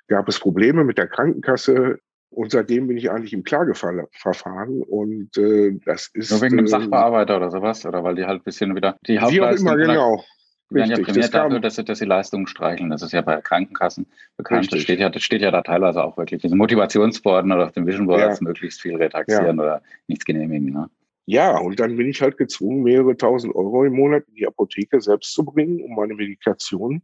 gab 0.08 0.29
es 0.29 0.39
Probleme 0.39 0.84
mit 0.84 0.98
der 0.98 1.08
Krankenkasse. 1.08 2.00
Und 2.29 2.51
seitdem 2.51 2.88
bin 2.88 2.98
ich 2.98 3.12
eigentlich 3.12 3.34
im 3.34 3.43
Klageverfahren 3.43 4.82
und 4.82 5.38
äh, 5.38 5.77
das 5.86 6.10
ist. 6.13 6.32
Nur 6.32 6.41
wegen 6.41 6.58
dem 6.58 6.65
äh, 6.65 6.70
Sachbearbeiter 6.70 7.38
oder 7.38 7.51
sowas? 7.51 7.86
Oder 7.86 8.03
weil 8.03 8.15
die 8.15 8.25
halt 8.25 8.41
ein 8.41 8.43
bisschen 8.43 8.75
wieder 8.75 8.98
die 9.05 9.20
Hauptleistung. 9.20 9.67
Wie 9.67 9.72
auch 9.72 9.75
immer, 9.75 9.86
genau. 9.86 10.24
Die 10.73 10.79
werden 10.79 10.91
ja 10.91 11.03
prämiert 11.03 11.33
dafür, 11.33 11.59
dass 11.59 11.75
sie, 11.75 11.83
dass 11.83 11.99
sie 11.99 12.05
Leistungen 12.05 12.47
streicheln. 12.47 12.89
Das 12.89 13.01
ist 13.01 13.13
ja 13.13 13.21
bei 13.21 13.39
Krankenkassen 13.41 14.07
bekannt. 14.37 14.73
Das 14.73 14.81
steht, 14.81 14.99
ja, 14.99 15.09
das 15.09 15.21
steht 15.21 15.41
ja 15.41 15.51
da 15.51 15.61
teilweise 15.61 16.03
auch 16.03 16.17
wirklich. 16.17 16.41
Diese 16.41 16.55
Motivationsborden 16.55 17.51
oder 17.51 17.65
auf 17.65 17.71
dem 17.73 17.85
Vision 17.85 18.07
Board 18.07 18.19
ja. 18.19 18.37
möglichst 18.41 18.81
viel 18.81 18.95
retaxieren 18.95 19.57
ja. 19.57 19.63
oder 19.63 19.81
nichts 20.07 20.25
genehmigen. 20.25 20.73
Ne? 20.73 20.89
Ja, 21.25 21.57
und 21.57 21.79
dann 21.79 21.95
bin 21.95 22.07
ich 22.07 22.21
halt 22.21 22.37
gezwungen, 22.37 22.83
mehrere 22.83 23.15
tausend 23.15 23.55
Euro 23.55 23.85
im 23.85 23.93
Monat 23.93 24.23
in 24.27 24.35
die 24.35 24.47
Apotheke 24.47 24.99
selbst 24.99 25.33
zu 25.33 25.45
bringen, 25.45 25.81
um 25.81 25.95
meine 25.95 26.15
Medikation 26.15 27.01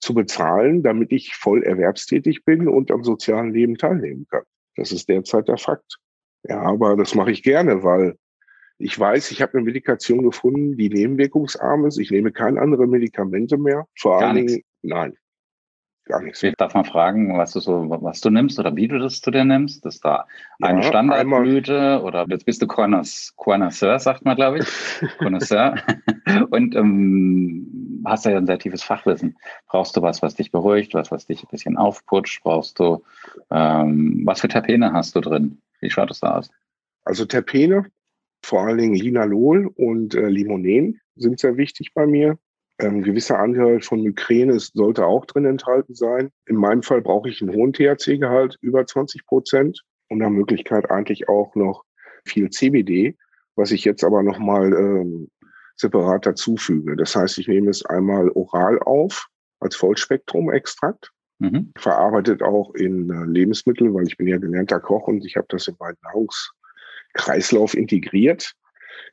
zu 0.00 0.14
bezahlen, 0.14 0.82
damit 0.82 1.10
ich 1.10 1.34
voll 1.34 1.62
erwerbstätig 1.62 2.44
bin 2.44 2.68
und 2.68 2.90
am 2.90 3.02
sozialen 3.02 3.52
Leben 3.52 3.76
teilnehmen 3.76 4.26
kann. 4.30 4.42
Das 4.76 4.92
ist 4.92 5.08
derzeit 5.08 5.48
der 5.48 5.56
Fakt. 5.56 5.96
Ja, 6.44 6.60
aber 6.60 6.96
das 6.96 7.14
mache 7.14 7.32
ich 7.32 7.42
gerne, 7.42 7.82
weil 7.82 8.16
ich 8.78 8.98
weiß, 8.98 9.30
ich 9.30 9.42
habe 9.42 9.54
eine 9.54 9.62
Medikation 9.62 10.22
gefunden, 10.22 10.76
die 10.76 10.88
nebenwirkungsarm 10.88 11.86
ist. 11.86 11.98
Ich 11.98 12.10
nehme 12.10 12.32
keine 12.32 12.60
anderen 12.60 12.90
Medikamente 12.90 13.56
mehr. 13.56 13.86
Vor 13.96 14.20
allen 14.20 14.36
Dingen, 14.36 14.62
nein, 14.82 15.16
gar 16.06 16.22
nichts. 16.22 16.42
Ich 16.42 16.54
darf 16.56 16.74
mal 16.74 16.84
fragen, 16.84 17.36
was 17.36 17.52
du 17.52 17.60
so, 17.60 17.86
was 17.88 18.20
du 18.20 18.30
nimmst 18.30 18.58
oder 18.58 18.74
wie 18.76 18.88
du 18.88 18.98
das 18.98 19.20
zu 19.20 19.30
dir 19.30 19.44
nimmst. 19.44 19.84
Das 19.84 20.00
da 20.00 20.26
eine 20.60 20.80
ja, 20.80 20.88
Standardblüte 20.88 22.00
oder 22.02 22.26
jetzt 22.28 22.46
bist 22.46 22.62
du 22.62 22.66
Connoisseur, 22.66 23.98
sagt 23.98 24.24
man, 24.24 24.36
glaube 24.36 24.58
ich. 24.58 24.66
Connoisseur. 25.18 25.76
Und 26.50 26.74
ähm, 26.74 28.02
hast 28.06 28.24
ja 28.24 28.36
ein 28.36 28.46
sehr 28.46 28.58
tiefes 28.58 28.82
Fachwissen. 28.82 29.36
Brauchst 29.66 29.96
du 29.96 30.02
was, 30.02 30.22
was 30.22 30.34
dich 30.34 30.52
beruhigt, 30.52 30.94
was, 30.94 31.10
was 31.10 31.26
dich 31.26 31.42
ein 31.42 31.48
bisschen 31.50 31.76
aufputscht? 31.76 32.42
Brauchst 32.42 32.78
du, 32.78 33.02
ähm, 33.50 34.22
was 34.24 34.40
für 34.40 34.48
Terpene 34.48 34.92
hast 34.92 35.16
du 35.16 35.20
drin? 35.20 35.60
Wie 35.80 35.90
schaut 35.90 36.10
es 36.10 36.20
da 36.20 36.36
aus? 36.36 36.50
Also 37.04 37.24
Terpene 37.24 37.86
vor 38.44 38.62
allen 38.62 38.78
Dingen 38.78 38.94
Linalol 38.94 39.66
und 39.74 40.14
äh, 40.14 40.28
Limonen 40.28 41.00
sind 41.16 41.40
sehr 41.40 41.56
wichtig 41.56 41.92
bei 41.94 42.06
mir. 42.06 42.38
Ähm, 42.78 43.02
gewisser 43.02 43.38
Anteil 43.38 43.80
von 43.80 44.02
Migräne 44.02 44.58
sollte 44.60 45.06
auch 45.06 45.24
drin 45.24 45.46
enthalten 45.46 45.94
sein. 45.94 46.30
In 46.46 46.56
meinem 46.56 46.82
Fall 46.82 47.00
brauche 47.00 47.28
ich 47.28 47.40
einen 47.40 47.54
hohen 47.54 47.72
THC-Gehalt, 47.72 48.58
über 48.60 48.86
20 48.86 49.24
Prozent 49.24 49.82
und 50.08 50.18
nach 50.18 50.28
Möglichkeit 50.28 50.90
eigentlich 50.90 51.28
auch 51.28 51.54
noch 51.54 51.84
viel 52.26 52.50
CBD, 52.50 53.16
was 53.54 53.70
ich 53.70 53.84
jetzt 53.84 54.04
aber 54.04 54.22
nochmal 54.22 54.72
ähm, 54.74 55.28
separat 55.76 56.26
dazufüge. 56.26 56.96
Das 56.96 57.16
heißt, 57.16 57.38
ich 57.38 57.48
nehme 57.48 57.70
es 57.70 57.84
einmal 57.84 58.30
oral 58.30 58.78
auf 58.80 59.28
als 59.60 59.76
Vollspektrum-Extrakt, 59.76 61.12
mhm. 61.38 61.72
verarbeitet 61.78 62.42
auch 62.42 62.74
in 62.74 63.10
äh, 63.10 63.24
Lebensmittel, 63.24 63.92
weil 63.94 64.06
ich 64.06 64.16
bin 64.16 64.26
ja 64.26 64.36
gelernter 64.36 64.80
Koch 64.80 65.08
und 65.08 65.24
ich 65.24 65.36
habe 65.36 65.46
das 65.48 65.66
in 65.66 65.76
meinen 65.78 65.96
Nahrungs 66.02 66.52
Kreislauf 67.16 67.74
integriert 67.74 68.52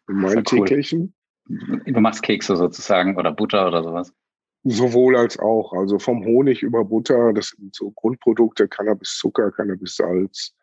in 0.07 0.15
meinen 0.15 0.43
cool. 0.51 0.65
täglichen. 0.65 1.13
Du 1.45 1.99
machst 1.99 2.23
Kekse 2.23 2.55
sozusagen 2.55 3.17
oder 3.17 3.31
Butter 3.31 3.67
oder 3.67 3.83
sowas? 3.83 4.13
Sowohl 4.63 5.17
als 5.17 5.37
auch. 5.39 5.73
Also 5.73 5.99
vom 5.99 6.23
Honig 6.23 6.63
über 6.63 6.85
Butter, 6.85 7.33
das 7.33 7.49
sind 7.49 7.75
so 7.75 7.91
Grundprodukte, 7.91 8.67
Cannabis-Zucker, 8.67 9.51
Cannabis-Salz, 9.51 10.53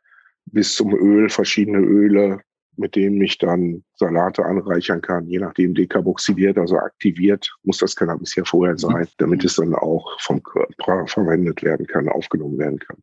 bis 0.47 0.75
zum 0.75 0.95
Öl, 0.95 1.29
verschiedene 1.29 1.79
Öle, 1.79 2.41
mit 2.77 2.97
denen 2.97 3.21
ich 3.21 3.37
dann 3.37 3.85
Salate 3.97 4.45
anreichern 4.45 5.03
kann, 5.03 5.27
je 5.27 5.39
nachdem 5.39 5.75
dekarboxyliert, 5.75 6.57
also 6.57 6.79
aktiviert, 6.79 7.55
muss 7.63 7.79
das 7.79 7.95
Cannabis 7.95 8.35
ja 8.37 8.45
vorher 8.45 8.75
mhm. 8.75 8.79
sein, 8.79 9.09
damit 9.19 9.45
es 9.45 9.57
dann 9.57 9.75
auch 9.75 10.19
vom 10.21 10.43
Körper 10.43 11.07
verwendet 11.07 11.63
werden 11.63 11.87
kann, 11.87 12.09
aufgenommen 12.09 12.59
werden 12.59 12.79
kann. 12.79 12.97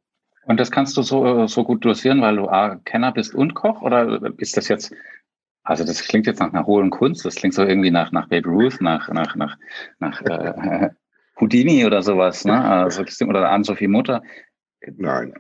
Und 0.48 0.62
das 0.62 0.72
kannst 0.72 0.96
du 0.96 1.02
so, 1.02 1.46
so 1.48 1.66
gut 1.66 1.84
dosieren, 1.84 2.22
weil 2.22 2.38
du 2.38 2.48
A, 2.48 2.78
Kenner 2.86 3.12
bist 3.12 3.36
und 3.36 3.54
Koch? 3.54 3.82
Oder 3.82 4.32
ist 4.38 4.56
das 4.56 4.70
jetzt, 4.70 4.96
also 5.64 5.84
das 5.84 6.08
klingt 6.08 6.26
jetzt 6.26 6.40
nach 6.40 6.54
einer 6.54 6.66
hohen 6.66 6.90
Kunst, 6.90 7.26
das 7.26 7.36
klingt 7.36 7.54
so 7.54 7.64
irgendwie 7.64 7.92
nach, 7.92 8.14
nach 8.14 8.30
Babe 8.30 8.48
Ruth, 8.48 8.80
nach, 8.80 9.10
nach, 9.12 9.36
nach, 9.36 9.58
nach 10.00 10.22
äh, 10.22 10.90
Houdini 11.42 11.86
oder 11.86 12.02
sowas, 12.02 12.46
ne? 12.46 12.64
Also, 12.64 13.04
oder 13.26 13.52
Anne-Sophie 13.52 13.90
Mutter. 13.90 14.24
Nein. 14.96 15.34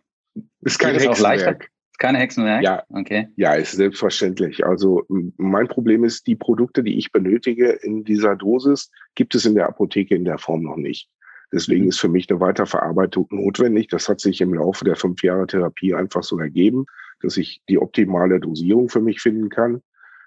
Ist 0.59 0.77
kein 0.77 0.95
Hexenwerk. 0.95 1.69
Ist 1.91 1.99
keine 1.99 2.17
Hexenwerk? 2.17 2.63
Ja. 2.63 2.83
Okay. 2.89 3.29
Ja, 3.37 3.53
ist 3.53 3.71
selbstverständlich. 3.71 4.65
Also 4.65 5.05
mein 5.37 5.69
Problem 5.69 6.03
ist, 6.03 6.27
die 6.27 6.35
Produkte, 6.35 6.83
die 6.83 6.97
ich 6.97 7.13
benötige 7.13 7.69
in 7.71 8.03
dieser 8.03 8.35
Dosis, 8.35 8.91
gibt 9.15 9.35
es 9.35 9.45
in 9.45 9.55
der 9.55 9.69
Apotheke 9.69 10.15
in 10.15 10.25
der 10.25 10.37
Form 10.37 10.63
noch 10.63 10.75
nicht. 10.75 11.09
Deswegen 11.51 11.87
ist 11.87 11.99
für 11.99 12.09
mich 12.09 12.29
eine 12.29 12.39
Weiterverarbeitung 12.39 13.27
notwendig. 13.29 13.87
Das 13.87 14.09
hat 14.09 14.19
sich 14.19 14.41
im 14.41 14.53
Laufe 14.53 14.83
der 14.83 14.95
fünf 14.95 15.23
Jahre 15.23 15.47
Therapie 15.47 15.93
einfach 15.93 16.23
so 16.23 16.37
ergeben, 16.39 16.85
dass 17.21 17.37
ich 17.37 17.61
die 17.69 17.79
optimale 17.79 18.39
Dosierung 18.39 18.89
für 18.89 19.01
mich 19.01 19.21
finden 19.21 19.49
kann, 19.49 19.81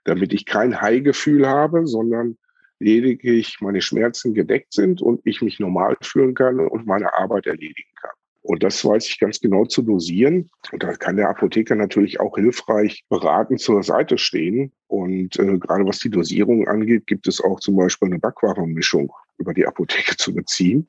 damit 0.05 0.33
ich 0.33 0.47
kein 0.47 0.81
High-Gefühl 0.81 1.47
habe, 1.47 1.87
sondern 1.87 2.39
lediglich 2.79 3.59
meine 3.61 3.83
Schmerzen 3.83 4.33
gedeckt 4.33 4.73
sind 4.73 5.03
und 5.03 5.21
ich 5.25 5.43
mich 5.43 5.61
normal 5.61 5.97
fühlen 6.01 6.35
kann 6.35 6.59
und 6.59 6.87
meine 6.87 7.13
Arbeit 7.13 7.47
erledigen 7.47 7.93
kann. 8.01 8.13
Und 8.43 8.63
das 8.63 8.83
weiß 8.83 9.07
ich 9.07 9.19
ganz 9.21 9.39
genau 9.39 9.67
zu 9.67 9.83
dosieren. 9.83 10.51
Und 10.73 10.83
da 10.83 10.95
kann 10.95 11.17
der 11.17 11.29
Apotheker 11.29 11.75
natürlich 11.75 12.21
auch 12.21 12.37
hilfreich 12.37 13.05
beraten 13.11 13.59
zur 13.59 13.83
Seite 13.83 14.17
stehen. 14.17 14.73
Und 14.87 15.39
äh, 15.39 15.59
gerade 15.59 15.87
was 15.87 15.99
die 15.99 16.09
Dosierung 16.09 16.67
angeht, 16.67 17.07
gibt 17.07 17.29
es 17.29 17.43
auch 17.43 17.61
zum 17.61 17.77
Beispiel 17.77 18.09
eine 18.09 18.19
Backwarenmischung 18.19 19.13
über 19.37 19.53
die 19.53 19.67
Apotheke 19.67 20.17
zu 20.17 20.35
beziehen. 20.35 20.89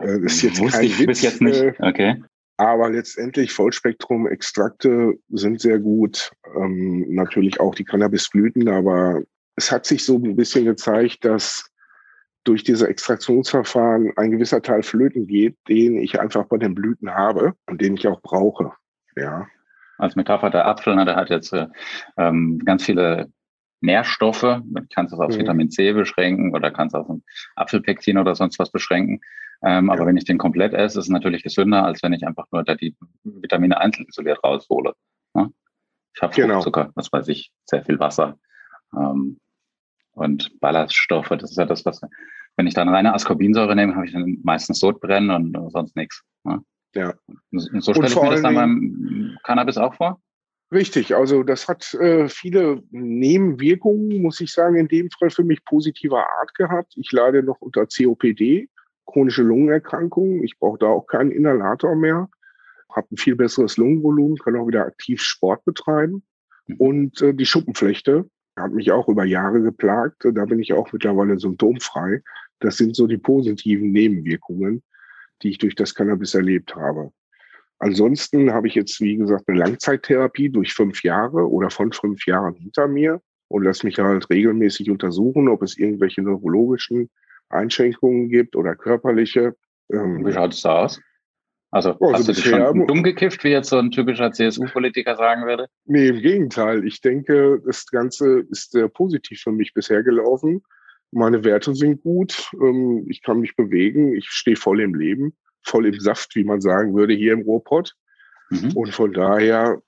Äh, 0.00 0.20
das 0.20 0.34
ist 0.34 0.42
jetzt 0.42 0.60
Wusste 0.60 0.78
kein 0.78 0.86
ich 0.86 0.98
Witz, 0.98 1.06
bis 1.06 1.22
jetzt 1.22 1.40
nicht. 1.40 1.60
Äh, 1.60 1.74
okay. 1.80 2.22
Aber 2.56 2.90
letztendlich 2.90 3.52
Vollspektrum-Extrakte 3.52 5.14
sind 5.28 5.60
sehr 5.60 5.78
gut. 5.78 6.32
Ähm, 6.56 7.06
natürlich 7.14 7.60
auch 7.60 7.74
die 7.74 7.84
Cannabisblüten, 7.84 8.68
aber 8.68 9.22
es 9.54 9.70
hat 9.70 9.86
sich 9.86 10.04
so 10.04 10.16
ein 10.16 10.34
bisschen 10.34 10.64
gezeigt, 10.64 11.24
dass 11.24 11.70
durch 12.44 12.64
diese 12.64 12.88
Extraktionsverfahren 12.88 14.12
ein 14.16 14.30
gewisser 14.30 14.62
Teil 14.62 14.82
flöten 14.82 15.26
geht, 15.26 15.56
den 15.68 15.98
ich 15.98 16.18
einfach 16.18 16.46
bei 16.46 16.56
den 16.56 16.74
Blüten 16.74 17.10
habe 17.10 17.52
und 17.66 17.80
den 17.80 17.94
ich 17.94 18.08
auch 18.08 18.22
brauche. 18.22 18.72
Ja. 19.16 19.46
Als 19.98 20.16
Metapher 20.16 20.50
der 20.50 20.66
Apfel, 20.66 20.96
ne, 20.96 21.04
der 21.04 21.16
hat 21.16 21.28
jetzt 21.28 21.52
äh, 21.52 21.66
ähm, 22.16 22.60
ganz 22.64 22.84
viele 22.84 23.30
Nährstoffe. 23.80 24.40
Du 24.40 24.82
kannst 24.92 25.12
es 25.12 25.20
auf 25.20 25.34
mhm. 25.34 25.40
Vitamin 25.40 25.70
C 25.70 25.92
beschränken 25.92 26.54
oder 26.54 26.70
kannst 26.70 26.94
auf 26.94 27.08
ein 27.08 27.22
Apfelpektin 27.56 28.18
oder 28.18 28.34
sonst 28.34 28.58
was 28.58 28.70
beschränken. 28.70 29.20
Ähm, 29.62 29.86
ja. 29.86 29.92
Aber 29.92 30.06
wenn 30.06 30.16
ich 30.16 30.24
den 30.24 30.38
komplett 30.38 30.72
esse, 30.72 30.98
ist 30.98 31.06
es 31.06 31.08
natürlich 31.08 31.42
gesünder, 31.42 31.84
als 31.84 32.02
wenn 32.02 32.12
ich 32.12 32.26
einfach 32.26 32.46
nur 32.52 32.64
da 32.64 32.74
die 32.74 32.96
Vitamine 33.24 33.80
einzeln 33.80 34.06
isoliert 34.08 34.42
raushole. 34.44 34.94
Ne? 35.34 35.50
Ich 36.14 36.22
habe 36.22 36.34
genau. 36.34 36.54
Fruchtzucker, 36.54 36.90
was 36.94 37.12
weiß 37.12 37.28
ich, 37.28 37.52
sehr 37.64 37.84
viel 37.84 37.98
Wasser 37.98 38.38
ähm, 38.96 39.38
und 40.12 40.58
Ballaststoffe. 40.60 41.28
Das 41.28 41.50
ist 41.50 41.56
ja 41.56 41.64
das, 41.64 41.84
was, 41.84 42.00
wenn 42.56 42.66
ich 42.66 42.74
dann 42.74 42.88
reine 42.88 43.14
Ascorbinsäure 43.14 43.74
nehme, 43.74 43.94
habe 43.94 44.06
ich 44.06 44.12
dann 44.12 44.38
meistens 44.42 44.80
Sodbrennen 44.80 45.30
und 45.30 45.70
sonst 45.72 45.96
nichts. 45.96 46.22
Ne? 46.44 46.62
Ja. 46.94 47.14
Und 47.52 47.82
so 47.82 47.92
stelle 47.92 48.08
ich 48.08 48.20
mir 48.20 48.30
das 48.30 48.42
dann 48.42 48.54
beim 48.54 49.38
Cannabis 49.44 49.76
auch 49.76 49.94
vor? 49.94 50.20
Richtig, 50.70 51.14
also 51.14 51.42
das 51.44 51.66
hat 51.66 51.94
äh, 51.94 52.28
viele 52.28 52.82
Nebenwirkungen, 52.90 54.20
muss 54.20 54.40
ich 54.40 54.52
sagen, 54.52 54.76
in 54.76 54.88
dem 54.88 55.08
Fall 55.10 55.30
für 55.30 55.44
mich 55.44 55.64
positiver 55.64 56.26
Art 56.40 56.54
gehabt. 56.54 56.92
Ich 56.96 57.10
leide 57.10 57.42
noch 57.42 57.60
unter 57.60 57.86
COPD, 57.86 58.68
chronische 59.06 59.42
Lungenerkrankungen. 59.42 60.44
Ich 60.44 60.58
brauche 60.58 60.78
da 60.78 60.86
auch 60.86 61.06
keinen 61.06 61.30
Inhalator 61.30 61.96
mehr, 61.96 62.28
habe 62.94 63.08
ein 63.10 63.16
viel 63.16 63.34
besseres 63.34 63.78
Lungenvolumen, 63.78 64.36
kann 64.36 64.56
auch 64.56 64.66
wieder 64.66 64.84
aktiv 64.84 65.22
Sport 65.22 65.64
betreiben. 65.64 66.22
Mhm. 66.66 66.76
Und 66.76 67.22
äh, 67.22 67.32
die 67.32 67.46
Schuppenflechte 67.46 68.28
hat 68.54 68.72
mich 68.72 68.92
auch 68.92 69.08
über 69.08 69.24
Jahre 69.24 69.62
geplagt. 69.62 70.26
Da 70.32 70.44
bin 70.44 70.60
ich 70.60 70.74
auch 70.74 70.92
mittlerweile 70.92 71.38
symptomfrei. 71.38 72.22
Das 72.60 72.76
sind 72.76 72.94
so 72.94 73.06
die 73.06 73.16
positiven 73.16 73.90
Nebenwirkungen, 73.90 74.82
die 75.42 75.50
ich 75.50 75.58
durch 75.58 75.76
das 75.76 75.94
Cannabis 75.94 76.34
erlebt 76.34 76.76
habe. 76.76 77.10
Ansonsten 77.78 78.52
habe 78.52 78.66
ich 78.66 78.74
jetzt, 78.74 79.00
wie 79.00 79.16
gesagt, 79.16 79.44
eine 79.48 79.58
Langzeittherapie 79.58 80.50
durch 80.50 80.74
fünf 80.74 81.02
Jahre 81.02 81.48
oder 81.48 81.70
von 81.70 81.92
fünf 81.92 82.26
Jahren 82.26 82.54
hinter 82.54 82.88
mir 82.88 83.20
und 83.48 83.64
lasse 83.64 83.86
mich 83.86 83.98
halt 83.98 84.28
regelmäßig 84.30 84.90
untersuchen, 84.90 85.48
ob 85.48 85.62
es 85.62 85.78
irgendwelche 85.78 86.22
neurologischen 86.22 87.08
Einschränkungen 87.48 88.28
gibt 88.28 88.56
oder 88.56 88.74
körperliche. 88.74 89.54
Ähm, 89.90 90.26
wie 90.26 90.32
schaut 90.32 90.52
es 90.52 90.62
da 90.62 90.84
aus? 90.84 91.00
Also, 91.70 91.94
oh, 92.00 92.12
hast 92.12 92.28
du 92.28 92.32
dich 92.32 92.44
schon 92.44 92.86
dumm 92.86 93.02
gekifft, 93.02 93.44
wie 93.44 93.50
jetzt 93.50 93.68
so 93.68 93.78
ein 93.78 93.90
typischer 93.90 94.32
CSU-Politiker 94.32 95.16
sagen 95.16 95.44
würde? 95.44 95.66
Nee, 95.84 96.08
im 96.08 96.20
Gegenteil. 96.20 96.86
Ich 96.86 97.02
denke, 97.02 97.60
das 97.64 97.86
Ganze 97.86 98.40
ist 98.50 98.72
sehr 98.72 98.88
positiv 98.88 99.40
für 99.42 99.52
mich 99.52 99.74
bisher 99.74 100.02
gelaufen. 100.02 100.62
Meine 101.10 101.44
Werte 101.44 101.74
sind 101.74 102.02
gut. 102.02 102.50
Ähm, 102.60 103.04
ich 103.08 103.22
kann 103.22 103.40
mich 103.40 103.54
bewegen. 103.54 104.14
Ich 104.14 104.30
stehe 104.30 104.56
voll 104.56 104.80
im 104.80 104.94
Leben, 104.94 105.36
voll 105.68 105.86
im 105.86 106.00
Saft, 106.00 106.34
wie 106.34 106.44
man 106.44 106.60
sagen 106.60 106.94
würde, 106.94 107.14
hier 107.14 107.32
im 107.32 107.42
Ruhrpott. 107.42 107.94
Mhm. 108.50 108.72
Und 108.72 108.94
von 108.94 109.12
daher 109.12 109.80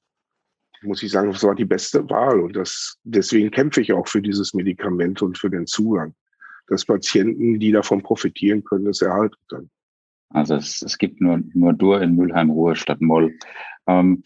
muss 0.82 1.02
ich 1.02 1.10
sagen, 1.10 1.30
das 1.30 1.42
war 1.42 1.54
die 1.54 1.64
beste 1.64 2.08
Wahl. 2.08 2.40
Und 2.40 2.56
das, 2.56 2.98
deswegen 3.04 3.50
kämpfe 3.50 3.80
ich 3.80 3.92
auch 3.92 4.08
für 4.08 4.22
dieses 4.22 4.54
Medikament 4.54 5.22
und 5.22 5.38
für 5.38 5.50
den 5.50 5.66
Zugang, 5.66 6.14
dass 6.68 6.84
Patienten, 6.84 7.58
die 7.58 7.72
davon 7.72 8.02
profitieren 8.02 8.64
können, 8.64 8.86
es 8.86 9.02
erhalten 9.02 9.36
können. 9.48 9.70
Also 10.30 10.54
es, 10.54 10.80
es 10.82 10.96
gibt 10.96 11.20
nur, 11.20 11.40
nur 11.54 11.72
Dur 11.72 12.00
in 12.00 12.14
Mülheim 12.14 12.50
Ruhe 12.50 12.76
statt 12.76 13.00
Moll. 13.00 13.36
Ähm, 13.86 14.22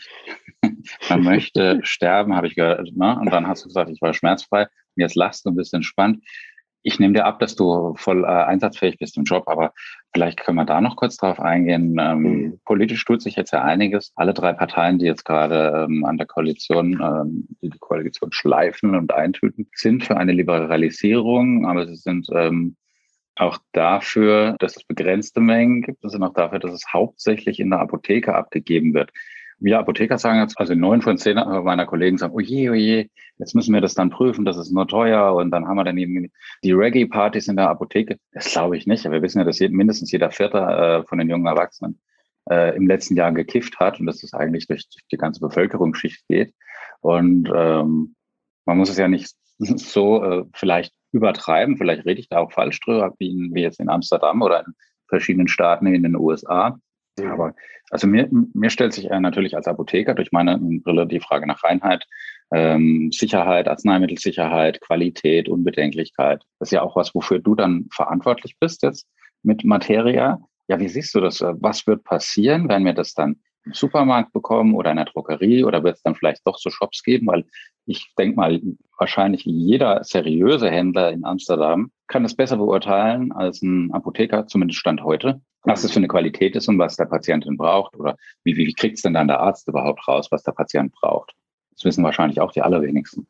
man 1.09 1.23
möchte 1.23 1.81
sterben, 1.85 2.37
habe 2.37 2.47
ich 2.47 2.55
gehört. 2.55 2.95
Ne? 2.95 3.19
Und 3.19 3.31
dann 3.33 3.47
hast 3.47 3.65
du 3.65 3.69
gesagt, 3.69 3.91
ich 3.91 4.03
war 4.03 4.13
schmerzfrei. 4.13 4.63
Und 4.63 5.01
jetzt 5.01 5.17
lachst 5.17 5.45
du 5.45 5.51
ein 5.51 5.57
bisschen 5.57 5.79
entspannt 5.79 6.23
ich 6.85 7.01
nehme 7.01 7.15
dir 7.15 7.25
ab, 7.25 7.41
dass 7.41 7.57
du 7.57 7.95
voll 7.97 8.25
äh, 8.25 8.27
einsatzfähig 8.27 8.99
bist 8.99 9.17
im 9.17 9.25
Job, 9.25 9.49
aber 9.49 9.73
vielleicht 10.13 10.39
können 10.39 10.59
wir 10.59 10.67
da 10.67 10.83
noch 10.83 10.97
kurz 10.97 11.17
drauf 11.17 11.41
eingehen. 11.41 11.97
Ähm, 11.99 12.23
mhm. 12.23 12.61
Politisch 12.65 13.05
tut 13.05 13.23
sich 13.23 13.37
jetzt 13.37 13.53
ja 13.53 13.65
einiges. 13.65 14.13
Alle 14.15 14.35
drei 14.35 14.53
Parteien, 14.53 14.99
die 14.99 15.07
jetzt 15.07 15.25
gerade 15.25 15.87
ähm, 15.89 16.05
an 16.05 16.19
der 16.19 16.27
Koalition, 16.27 17.01
ähm, 17.03 17.49
die 17.63 17.71
die 17.71 17.79
Koalition 17.79 18.33
schleifen 18.33 18.95
und 18.95 19.15
eintüten, 19.15 19.67
sind 19.73 20.05
für 20.05 20.19
eine 20.19 20.33
Liberalisierung, 20.33 21.67
aber 21.67 21.87
sie 21.87 21.97
sind 21.97 22.29
ähm, 22.33 22.77
auch 23.37 23.59
dafür, 23.73 24.55
dass 24.59 24.77
es 24.77 24.85
begrenzte 24.85 25.41
Mengen 25.41 25.81
gibt. 25.81 26.03
Sie 26.03 26.11
sind 26.11 26.23
auch 26.23 26.35
dafür, 26.35 26.59
dass 26.59 26.73
es 26.73 26.93
hauptsächlich 26.93 27.61
in 27.61 27.71
der 27.71 27.81
Apotheke 27.81 28.35
abgegeben 28.35 28.93
wird 28.93 29.11
wir 29.65 29.79
Apotheker 29.79 30.19
sagen 30.19 30.41
jetzt, 30.41 30.59
also 30.59 30.75
neun 30.75 31.01
von 31.01 31.17
zehn 31.17 31.37
meiner 31.37 31.87
Kollegen 31.87 32.19
sagen, 32.19 32.35
oje, 32.35 32.71
oje, 32.71 33.09
jetzt 33.39 33.55
müssen 33.55 33.73
wir 33.73 33.81
das 33.81 33.95
dann 33.95 34.11
prüfen, 34.11 34.45
das 34.45 34.59
ist 34.59 34.73
nur 34.73 34.87
teuer 34.87 35.35
und 35.35 35.51
dann 35.51 35.67
haben 35.67 35.77
wir 35.77 35.85
dann 35.85 35.97
eben 35.97 36.31
die 36.63 36.73
Reggae-Partys 36.73 37.49
in 37.49 37.57
der 37.57 37.71
Apotheke. 37.71 38.19
Das 38.33 38.53
glaube 38.53 38.77
ich 38.77 38.87
nicht, 38.87 39.11
wir 39.11 39.23
wissen 39.23 39.39
ja, 39.39 39.45
dass 39.45 39.61
mindestens 39.61 40.13
jeder 40.13 40.31
Vierte 40.31 40.59
äh, 40.59 41.09
von 41.09 41.19
den 41.19 41.31
jungen 41.31 41.47
Erwachsenen 41.47 41.99
äh, 42.51 42.77
im 42.77 42.87
letzten 42.87 43.17
Jahr 43.17 43.33
gekifft 43.33 43.81
hat 43.81 43.99
und 43.99 44.07
dass 44.07 44.21
das 44.21 44.35
eigentlich 44.35 44.67
durch 44.67 44.85
die 45.11 45.17
ganze 45.17 45.41
Bevölkerungsschicht 45.41 46.27
geht. 46.29 46.53
Und 47.01 47.51
ähm, 47.55 48.15
man 48.67 48.79
muss 48.79 48.91
es 48.91 48.99
ja 48.99 49.09
nicht 49.09 49.35
so 49.59 50.23
äh, 50.23 50.45
vielleicht 50.53 50.93
übertreiben, 51.13 51.79
vielleicht 51.79 52.05
rede 52.05 52.21
ich 52.21 52.29
da 52.29 52.39
auch 52.39 52.53
falsch 52.53 52.81
drüber, 52.81 53.15
wie, 53.19 53.31
in, 53.31 53.55
wie 53.55 53.63
jetzt 53.63 53.81
in 53.81 53.89
Amsterdam 53.89 54.43
oder 54.43 54.67
in 54.67 54.75
verschiedenen 55.09 55.49
Staaten 55.49 55.87
in 55.87 56.03
den 56.03 56.17
USA. 56.17 56.79
Aber 57.23 57.55
also 57.91 58.07
mir, 58.07 58.29
mir 58.31 58.71
stellt 58.71 58.93
sich 58.93 59.09
natürlich 59.09 59.57
als 59.57 59.69
Apotheker 59.69 60.15
durch 60.15 60.33
meine 60.33 60.59
Brille 60.59 61.07
die 61.07 61.21
Frage 61.21 61.47
nach 61.47 61.63
Reinheit, 61.63 62.07
ähm, 62.53 63.11
Sicherheit, 63.13 63.69
Arzneimittelsicherheit, 63.69 64.81
Qualität, 64.81 65.49
Unbedenklichkeit. 65.49 66.43
Das 66.59 66.69
ist 66.69 66.73
ja 66.73 66.83
auch 66.83 66.97
was, 66.97 67.15
wofür 67.15 67.39
du 67.39 67.55
dann 67.55 67.87
verantwortlich 67.93 68.57
bist 68.59 68.83
jetzt 68.83 69.07
mit 69.43 69.65
Materia. 69.65 70.41
Ja, 70.67 70.81
wie 70.81 70.89
siehst 70.89 71.15
du 71.15 71.21
das? 71.21 71.41
Was 71.41 71.87
wird 71.87 72.05
passieren, 72.05 72.69
wenn 72.69 72.85
wir 72.85 72.95
das 72.95 73.15
dann 73.15 73.37
im 73.65 73.75
Supermarkt 73.75 74.33
bekommen 74.33 74.75
oder 74.75 74.91
in 74.91 74.97
der 74.97 75.07
Drogerie 75.07 75.65
oder 75.65 75.85
wird 75.85 75.97
es 75.97 76.03
dann 76.03 76.15
vielleicht 76.15 76.47
doch 76.47 76.59
so 76.59 76.71
Shops 76.71 77.03
geben? 77.03 77.27
Weil 77.27 77.45
ich 77.87 78.13
denke 78.19 78.37
mal, 78.37 78.61
wahrscheinlich 78.99 79.45
jeder 79.45 80.03
seriöse 80.05 80.71
Händler 80.71 81.13
in 81.13 81.25
Amsterdam 81.25 81.91
kann 82.07 82.25
es 82.25 82.35
besser 82.35 82.57
beurteilen 82.57 83.33
als 83.33 83.63
ein 83.63 83.93
Apotheker, 83.93 84.47
zumindest 84.47 84.81
Stand 84.81 85.03
heute, 85.03 85.41
was 85.65 85.83
das 85.83 85.93
für 85.93 85.99
eine 85.99 86.09
Qualität 86.09 86.55
ist 86.57 86.69
und 86.69 86.79
was 86.79 86.97
der 86.97 87.07
Patient 87.07 87.45
denn 87.45 87.57
braucht 87.57 87.97
oder 87.97 88.17
wie, 88.45 88.57
wie, 88.57 88.67
wie 88.67 88.75
kriegt 88.75 88.97
es 88.97 89.03
denn 89.03 89.15
dann 89.15 89.29
der 89.29 89.41
Arzt 89.41 89.67
überhaupt 89.69 90.07
raus, 90.07 90.29
was 90.31 90.43
der 90.43 90.53
Patient 90.53 90.93
braucht. 90.93 91.33
Das 91.73 91.85
wissen 91.85 92.05
wahrscheinlich 92.05 92.41
auch 92.41 92.53
die 92.53 92.63
allerwenigsten. 92.63 93.27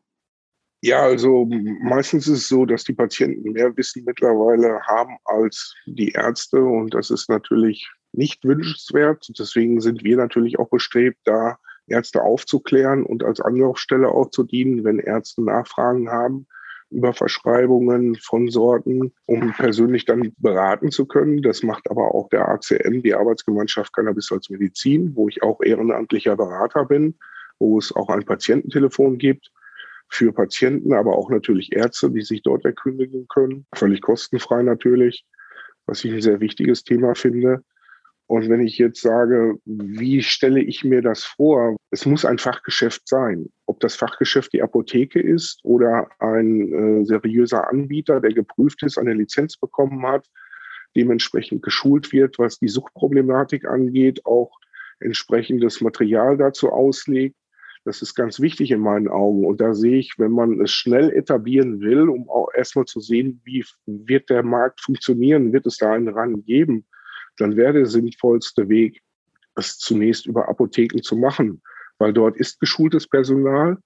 Ja, 0.83 1.00
also 1.00 1.49
meistens 1.81 2.29
ist 2.29 2.41
es 2.41 2.49
so, 2.49 2.67
dass 2.67 2.85
die 2.85 2.93
Patienten 2.93 3.53
mehr 3.53 3.75
Wissen 3.76 4.05
mittlerweile 4.05 4.83
haben 4.83 5.17
als 5.25 5.75
die 5.87 6.11
Ärzte 6.11 6.62
und 6.62 6.93
das 6.93 7.11
ist 7.11 7.31
natürlich 7.31 7.88
nicht 8.12 8.45
wünschenswert. 8.45 9.26
Deswegen 9.38 9.81
sind 9.81 10.05
wir 10.05 10.17
natürlich 10.17 10.59
auch 10.59 10.69
bestrebt, 10.69 11.19
da 11.25 11.59
Ärzte 11.87 12.23
aufzuklären 12.23 13.05
und 13.05 13.25
als 13.25 13.41
Anlaufstelle 13.41 14.09
auch 14.09 14.31
zu 14.31 14.43
dienen, 14.43 14.85
wenn 14.85 14.99
Ärzte 14.99 15.43
Nachfragen 15.43 16.11
haben 16.11 16.47
über 16.94 17.12
Verschreibungen 17.12 18.14
von 18.16 18.48
Sorten, 18.48 19.12
um 19.26 19.52
persönlich 19.52 20.04
dann 20.04 20.33
beraten 20.38 20.90
zu 20.90 21.07
können. 21.07 21.42
Das 21.42 21.62
macht 21.62 21.90
aber 21.90 22.14
auch 22.14 22.28
der 22.30 22.48
ACM, 22.48 23.02
die 23.02 23.14
Arbeitsgemeinschaft 23.14 23.92
Cannabis 23.92 24.30
als 24.33 24.48
Medizin, 24.48 25.14
wo 25.14 25.28
ich 25.28 25.42
auch 25.42 25.61
ehrenamtlicher 25.62 26.37
Berater 26.37 26.85
bin, 26.85 27.16
wo 27.59 27.78
es 27.78 27.94
auch 27.94 28.09
ein 28.09 28.24
Patiententelefon 28.24 29.18
gibt 29.18 29.50
für 30.09 30.33
Patienten, 30.33 30.92
aber 30.92 31.16
auch 31.16 31.30
natürlich 31.30 31.72
Ärzte, 31.72 32.11
die 32.11 32.22
sich 32.22 32.42
dort 32.42 32.64
erkündigen 32.64 33.26
können. 33.28 33.66
Völlig 33.74 34.00
kostenfrei 34.00 34.62
natürlich, 34.62 35.26
was 35.87 36.04
ich 36.04 36.12
ein 36.12 36.22
sehr 36.22 36.40
wichtiges 36.40 36.85
Thema 36.85 37.14
finde. 37.14 37.64
Und 38.27 38.49
wenn 38.49 38.61
ich 38.61 38.79
jetzt 38.79 39.03
sage, 39.03 39.57
wie 39.67 40.23
stelle 40.23 40.61
ich 40.61 40.83
mir 40.83 41.03
das 41.03 41.25
vor? 41.25 41.77
Es 41.91 42.07
muss 42.07 42.25
ein 42.25 42.39
Fachgeschäft 42.39 43.07
sein. 43.07 43.51
Ob 43.67 43.81
das 43.81 43.97
Fachgeschäft 43.97 44.53
die 44.55 44.63
Apotheke 44.63 45.21
ist 45.21 45.61
oder 45.63 46.09
ein 46.21 47.03
äh, 47.03 47.05
seriöser 47.05 47.69
Anbieter, 47.69 48.21
der 48.21 48.33
geprüft 48.33 48.83
ist, 48.83 48.99
eine 48.99 49.13
Lizenz 49.13 49.59
bekommen 49.59 50.07
hat, 50.07 50.27
dementsprechend 50.97 51.63
geschult 51.63 52.13
wird, 52.13 52.39
was 52.39 52.59
die 52.59 52.69
Suchtproblematik 52.69 53.67
angeht, 53.67 54.25
auch 54.25 54.59
entsprechendes 55.01 55.81
Material 55.83 56.39
dazu 56.39 56.71
auslegt. 56.71 57.37
Das 57.85 58.01
ist 58.01 58.15
ganz 58.15 58.41
wichtig 58.41 58.71
in 58.71 58.81
meinen 58.81 59.09
Augen. 59.09 59.45
Und 59.45 59.61
da 59.61 59.75
sehe 59.75 59.99
ich, 59.99 60.15
wenn 60.17 60.33
man 60.33 60.63
es 60.63 60.71
schnell 60.71 61.11
etablieren 61.11 61.81
will, 61.81 62.09
um 62.09 62.31
auch 62.31 62.49
erstmal 62.55 62.87
zu 62.87 63.01
sehen, 63.01 63.43
wie 63.45 63.63
wird 63.85 64.31
der 64.31 64.43
Markt 64.43 64.81
funktionieren, 64.81 65.53
wird 65.53 65.67
es 65.67 65.77
da 65.77 65.93
einen 65.93 66.09
Rang 66.09 66.43
geben, 66.45 66.87
dann 67.38 67.57
wäre 67.57 67.73
der 67.73 67.87
sinnvollste 67.87 68.68
Weg, 68.68 69.03
es 69.57 69.79
zunächst 69.79 70.27
über 70.27 70.49
Apotheken 70.49 71.03
zu 71.03 71.16
machen, 71.16 71.62
weil 71.99 72.12
dort 72.12 72.37
ist 72.37 72.61
geschultes 72.61 73.09
Personal, 73.09 73.79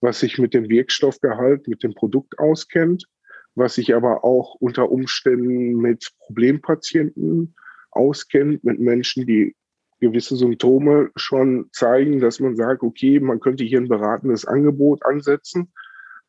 was 0.00 0.20
sich 0.20 0.38
mit 0.38 0.52
dem 0.54 0.68
Wirkstoffgehalt, 0.68 1.68
mit 1.68 1.82
dem 1.82 1.94
Produkt 1.94 2.38
auskennt, 2.38 3.06
was 3.54 3.74
sich 3.74 3.94
aber 3.94 4.24
auch 4.24 4.56
unter 4.56 4.90
Umständen 4.90 5.76
mit 5.76 6.10
Problempatienten 6.18 7.54
auskennt, 7.90 8.64
mit 8.64 8.80
Menschen, 8.80 9.26
die 9.26 9.54
gewisse 10.00 10.36
Symptome 10.36 11.10
schon 11.14 11.68
zeigen, 11.72 12.18
dass 12.18 12.40
man 12.40 12.56
sagt, 12.56 12.82
okay, 12.82 13.20
man 13.20 13.38
könnte 13.38 13.62
hier 13.62 13.80
ein 13.80 13.88
beratendes 13.88 14.44
Angebot 14.44 15.04
ansetzen 15.04 15.72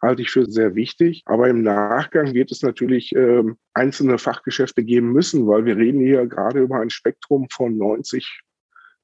halte 0.04 0.22
ich 0.22 0.30
für 0.30 0.46
sehr 0.46 0.76
wichtig. 0.76 1.24
Aber 1.26 1.48
im 1.48 1.64
Nachgang 1.64 2.34
wird 2.34 2.52
es 2.52 2.62
natürlich 2.62 3.16
äh, 3.16 3.44
einzelne 3.74 4.18
Fachgeschäfte 4.18 4.84
geben 4.84 5.12
müssen, 5.12 5.48
weil 5.48 5.66
wir 5.66 5.78
reden 5.78 6.02
hier 6.02 6.28
gerade 6.28 6.62
über 6.62 6.80
ein 6.80 6.90
Spektrum 6.90 7.48
von 7.50 7.78
90 7.78 8.42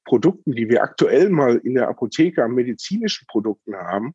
Produkten, 0.04 0.52
die 0.52 0.68
wir 0.68 0.82
aktuell 0.82 1.30
mal 1.30 1.56
in 1.56 1.74
der 1.74 1.88
Apotheke 1.88 2.44
an 2.44 2.52
medizinischen 2.52 3.26
Produkten 3.26 3.74
haben. 3.74 4.12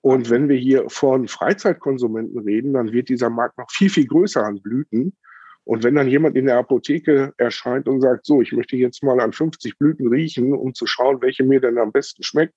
Und 0.00 0.30
wenn 0.30 0.48
wir 0.48 0.56
hier 0.56 0.88
von 0.88 1.26
Freizeitkonsumenten 1.26 2.38
reden, 2.40 2.72
dann 2.72 2.92
wird 2.92 3.08
dieser 3.08 3.30
Markt 3.30 3.58
noch 3.58 3.70
viel, 3.70 3.90
viel 3.90 4.06
größer 4.06 4.44
an 4.44 4.62
Blüten. 4.62 5.16
Und 5.64 5.82
wenn 5.82 5.96
dann 5.96 6.08
jemand 6.08 6.36
in 6.36 6.46
der 6.46 6.56
Apotheke 6.56 7.34
erscheint 7.36 7.88
und 7.88 8.00
sagt, 8.00 8.24
so, 8.24 8.40
ich 8.40 8.52
möchte 8.52 8.76
jetzt 8.76 9.02
mal 9.02 9.20
an 9.20 9.32
50 9.32 9.76
Blüten 9.76 10.08
riechen, 10.08 10.54
um 10.54 10.72
zu 10.72 10.86
schauen, 10.86 11.20
welche 11.20 11.44
mir 11.44 11.60
denn 11.60 11.78
am 11.78 11.92
besten 11.92 12.22
schmeckt, 12.22 12.54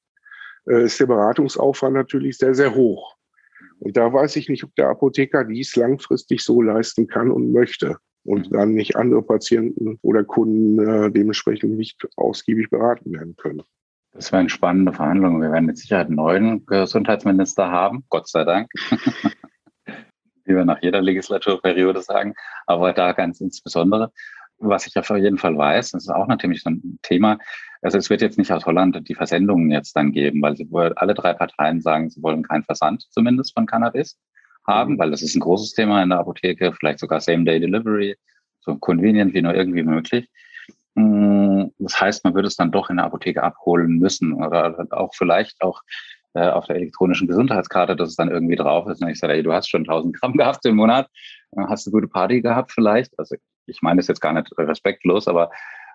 äh, 0.67 0.83
ist 0.83 0.99
der 0.99 1.07
Beratungsaufwand 1.07 1.95
natürlich 1.95 2.37
sehr, 2.37 2.53
sehr 2.53 2.75
hoch. 2.75 3.17
Und 3.81 3.97
da 3.97 4.13
weiß 4.13 4.35
ich 4.35 4.47
nicht, 4.47 4.63
ob 4.63 4.75
der 4.75 4.89
Apotheker 4.89 5.43
dies 5.43 5.75
langfristig 5.75 6.43
so 6.43 6.61
leisten 6.61 7.07
kann 7.07 7.31
und 7.31 7.51
möchte 7.51 7.97
und 8.23 8.53
dann 8.53 8.75
nicht 8.75 8.95
andere 8.95 9.23
Patienten 9.23 9.97
oder 10.03 10.23
Kunden 10.23 10.79
äh, 10.79 11.11
dementsprechend 11.11 11.75
nicht 11.75 12.07
ausgiebig 12.15 12.69
beraten 12.69 13.11
werden 13.11 13.35
können. 13.35 13.63
Das 14.11 14.31
wären 14.31 14.49
spannende 14.49 14.93
Verhandlungen. 14.93 15.41
Wir 15.41 15.51
werden 15.51 15.65
mit 15.65 15.79
Sicherheit 15.79 16.07
einen 16.07 16.17
neuen 16.17 16.65
Gesundheitsminister 16.67 17.71
haben, 17.71 18.03
Gott 18.09 18.27
sei 18.27 18.43
Dank. 18.43 18.69
Wie 20.45 20.55
wir 20.55 20.65
nach 20.65 20.81
jeder 20.83 21.01
Legislaturperiode 21.01 22.01
sagen, 22.01 22.35
aber 22.67 22.93
da 22.93 23.13
ganz 23.13 23.41
insbesondere. 23.41 24.11
Was 24.63 24.87
ich 24.87 24.97
auf 24.97 25.09
jeden 25.09 25.37
Fall 25.37 25.57
weiß, 25.57 25.91
das 25.91 26.03
ist 26.03 26.09
auch 26.09 26.27
natürlich 26.27 26.61
so 26.63 26.69
ein 26.69 26.99
Thema, 27.01 27.39
also 27.81 27.97
es 27.97 28.09
wird 28.09 28.21
jetzt 28.21 28.37
nicht 28.37 28.51
aus 28.51 28.65
Holland 28.65 29.07
die 29.07 29.15
Versendungen 29.15 29.71
jetzt 29.71 29.95
dann 29.95 30.11
geben, 30.11 30.41
weil 30.41 30.55
sie 30.55 30.67
alle 30.71 31.13
drei 31.13 31.33
Parteien 31.33 31.81
sagen, 31.81 32.09
sie 32.09 32.21
wollen 32.21 32.43
keinen 32.43 32.63
Versand 32.63 33.07
zumindest 33.11 33.53
von 33.53 33.65
Cannabis 33.65 34.19
haben, 34.67 34.93
mhm. 34.93 34.99
weil 34.99 35.11
das 35.11 35.21
ist 35.21 35.35
ein 35.35 35.39
großes 35.39 35.73
Thema 35.73 36.03
in 36.03 36.09
der 36.09 36.19
Apotheke, 36.19 36.73
vielleicht 36.73 36.99
sogar 36.99 37.19
Same-Day-Delivery, 37.19 38.15
so 38.59 38.75
convenient 38.77 39.33
wie 39.33 39.41
nur 39.41 39.55
irgendwie 39.55 39.83
möglich. 39.83 40.29
Mm, 40.93 41.65
das 41.79 41.99
heißt, 41.99 42.23
man 42.23 42.35
würde 42.35 42.47
es 42.47 42.55
dann 42.55 42.71
doch 42.71 42.89
in 42.89 42.97
der 42.97 43.05
Apotheke 43.05 43.41
abholen 43.41 43.97
müssen 43.97 44.33
oder 44.33 44.85
auch 44.91 45.15
vielleicht 45.15 45.61
auch 45.61 45.81
äh, 46.33 46.47
auf 46.47 46.65
der 46.67 46.75
elektronischen 46.75 47.27
Gesundheitskarte, 47.27 47.95
dass 47.95 48.09
es 48.09 48.15
dann 48.15 48.29
irgendwie 48.29 48.55
drauf 48.55 48.87
ist. 48.87 49.01
Und 49.01 49.09
ich 49.09 49.19
sage, 49.19 49.33
ey, 49.33 49.43
du 49.43 49.53
hast 49.53 49.69
schon 49.69 49.81
1000 49.81 50.19
Gramm 50.19 50.33
gehabt 50.37 50.65
im 50.65 50.75
Monat, 50.75 51.07
hast 51.57 51.87
du 51.87 51.91
gute 51.91 52.07
Party 52.07 52.41
gehabt 52.41 52.71
vielleicht. 52.71 53.17
Also 53.17 53.35
ich 53.65 53.81
meine 53.81 53.97
das 53.97 54.07
jetzt 54.07 54.21
gar 54.21 54.33
nicht 54.33 54.51
respektlos, 54.57 55.27
aber 55.27 55.51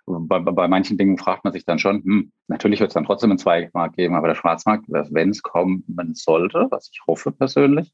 bei, 0.06 0.38
bei 0.38 0.68
manchen 0.68 0.98
Dingen 0.98 1.18
fragt 1.18 1.44
man 1.44 1.52
sich 1.52 1.64
dann 1.64 1.78
schon, 1.78 2.02
hm, 2.02 2.32
natürlich 2.48 2.80
wird 2.80 2.90
es 2.90 2.94
dann 2.94 3.04
trotzdem 3.04 3.30
einen 3.30 3.38
Zweigmarkt 3.38 3.96
geben, 3.96 4.14
aber 4.14 4.28
der 4.28 4.36
Schwarzmarkt, 4.36 4.84
wenn 4.88 5.30
es 5.30 5.42
kommen 5.42 5.84
sollte, 6.14 6.68
was 6.70 6.88
ich 6.92 7.00
hoffe 7.06 7.32
persönlich, 7.32 7.92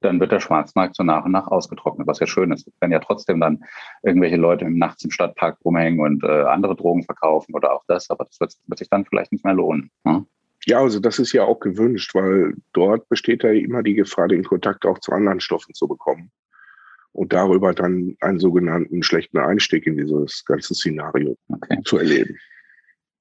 dann 0.00 0.20
wird 0.20 0.32
der 0.32 0.40
Schwarzmarkt 0.40 0.96
so 0.96 1.02
nach 1.02 1.24
und 1.24 1.32
nach 1.32 1.46
ausgetrocknet, 1.46 2.06
was 2.06 2.20
ja 2.20 2.26
schön 2.26 2.52
ist. 2.52 2.70
Wenn 2.80 2.92
ja 2.92 3.00
trotzdem 3.00 3.40
dann 3.40 3.64
irgendwelche 4.02 4.36
Leute 4.36 4.70
nachts 4.70 5.04
im 5.04 5.10
Stadtpark 5.10 5.58
rumhängen 5.64 6.00
und 6.00 6.24
äh, 6.24 6.44
andere 6.44 6.74
Drogen 6.74 7.02
verkaufen 7.02 7.54
oder 7.54 7.72
auch 7.72 7.84
das, 7.86 8.08
aber 8.10 8.24
das 8.24 8.40
wird, 8.40 8.54
wird 8.66 8.78
sich 8.78 8.88
dann 8.88 9.04
vielleicht 9.04 9.32
nicht 9.32 9.44
mehr 9.44 9.54
lohnen. 9.54 9.90
Ne? 10.04 10.24
Ja, 10.66 10.80
also 10.80 11.00
das 11.00 11.18
ist 11.18 11.32
ja 11.32 11.44
auch 11.44 11.60
gewünscht, 11.60 12.14
weil 12.14 12.54
dort 12.72 13.08
besteht 13.08 13.42
ja 13.44 13.50
immer 13.50 13.82
die 13.82 13.94
Gefahr, 13.94 14.28
den 14.28 14.44
Kontakt 14.44 14.84
auch 14.86 14.98
zu 14.98 15.12
anderen 15.12 15.40
Stoffen 15.40 15.74
zu 15.74 15.88
bekommen 15.88 16.30
und 17.12 17.32
darüber 17.32 17.74
dann 17.74 18.16
einen 18.20 18.38
sogenannten 18.38 19.02
schlechten 19.02 19.38
Einstieg 19.38 19.86
in 19.86 19.96
dieses 19.96 20.44
ganze 20.44 20.74
Szenario 20.74 21.36
okay. 21.48 21.78
zu 21.84 21.98
erleben. 21.98 22.36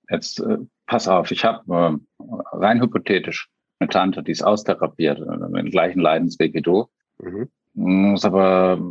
Jetzt 0.10 0.40
äh, 0.40 0.58
pass 0.88 1.08
auf, 1.08 1.32
ich 1.32 1.46
habe 1.46 2.00
äh, 2.20 2.24
rein 2.52 2.82
hypothetisch 2.82 3.50
eine 3.80 3.90
Tante, 3.90 4.24
die 4.24 4.32
ist 4.32 4.44
austherapiert, 4.44 5.20
äh, 5.20 5.50
mit 5.50 5.64
dem 5.64 5.72
gleichen 5.72 6.00
Leidensweg 6.00 6.54
wie 6.54 6.62
du. 6.62 6.88
Mhm. 7.22 7.50
Mm, 7.76 8.16
ist 8.16 8.26
aber 8.26 8.82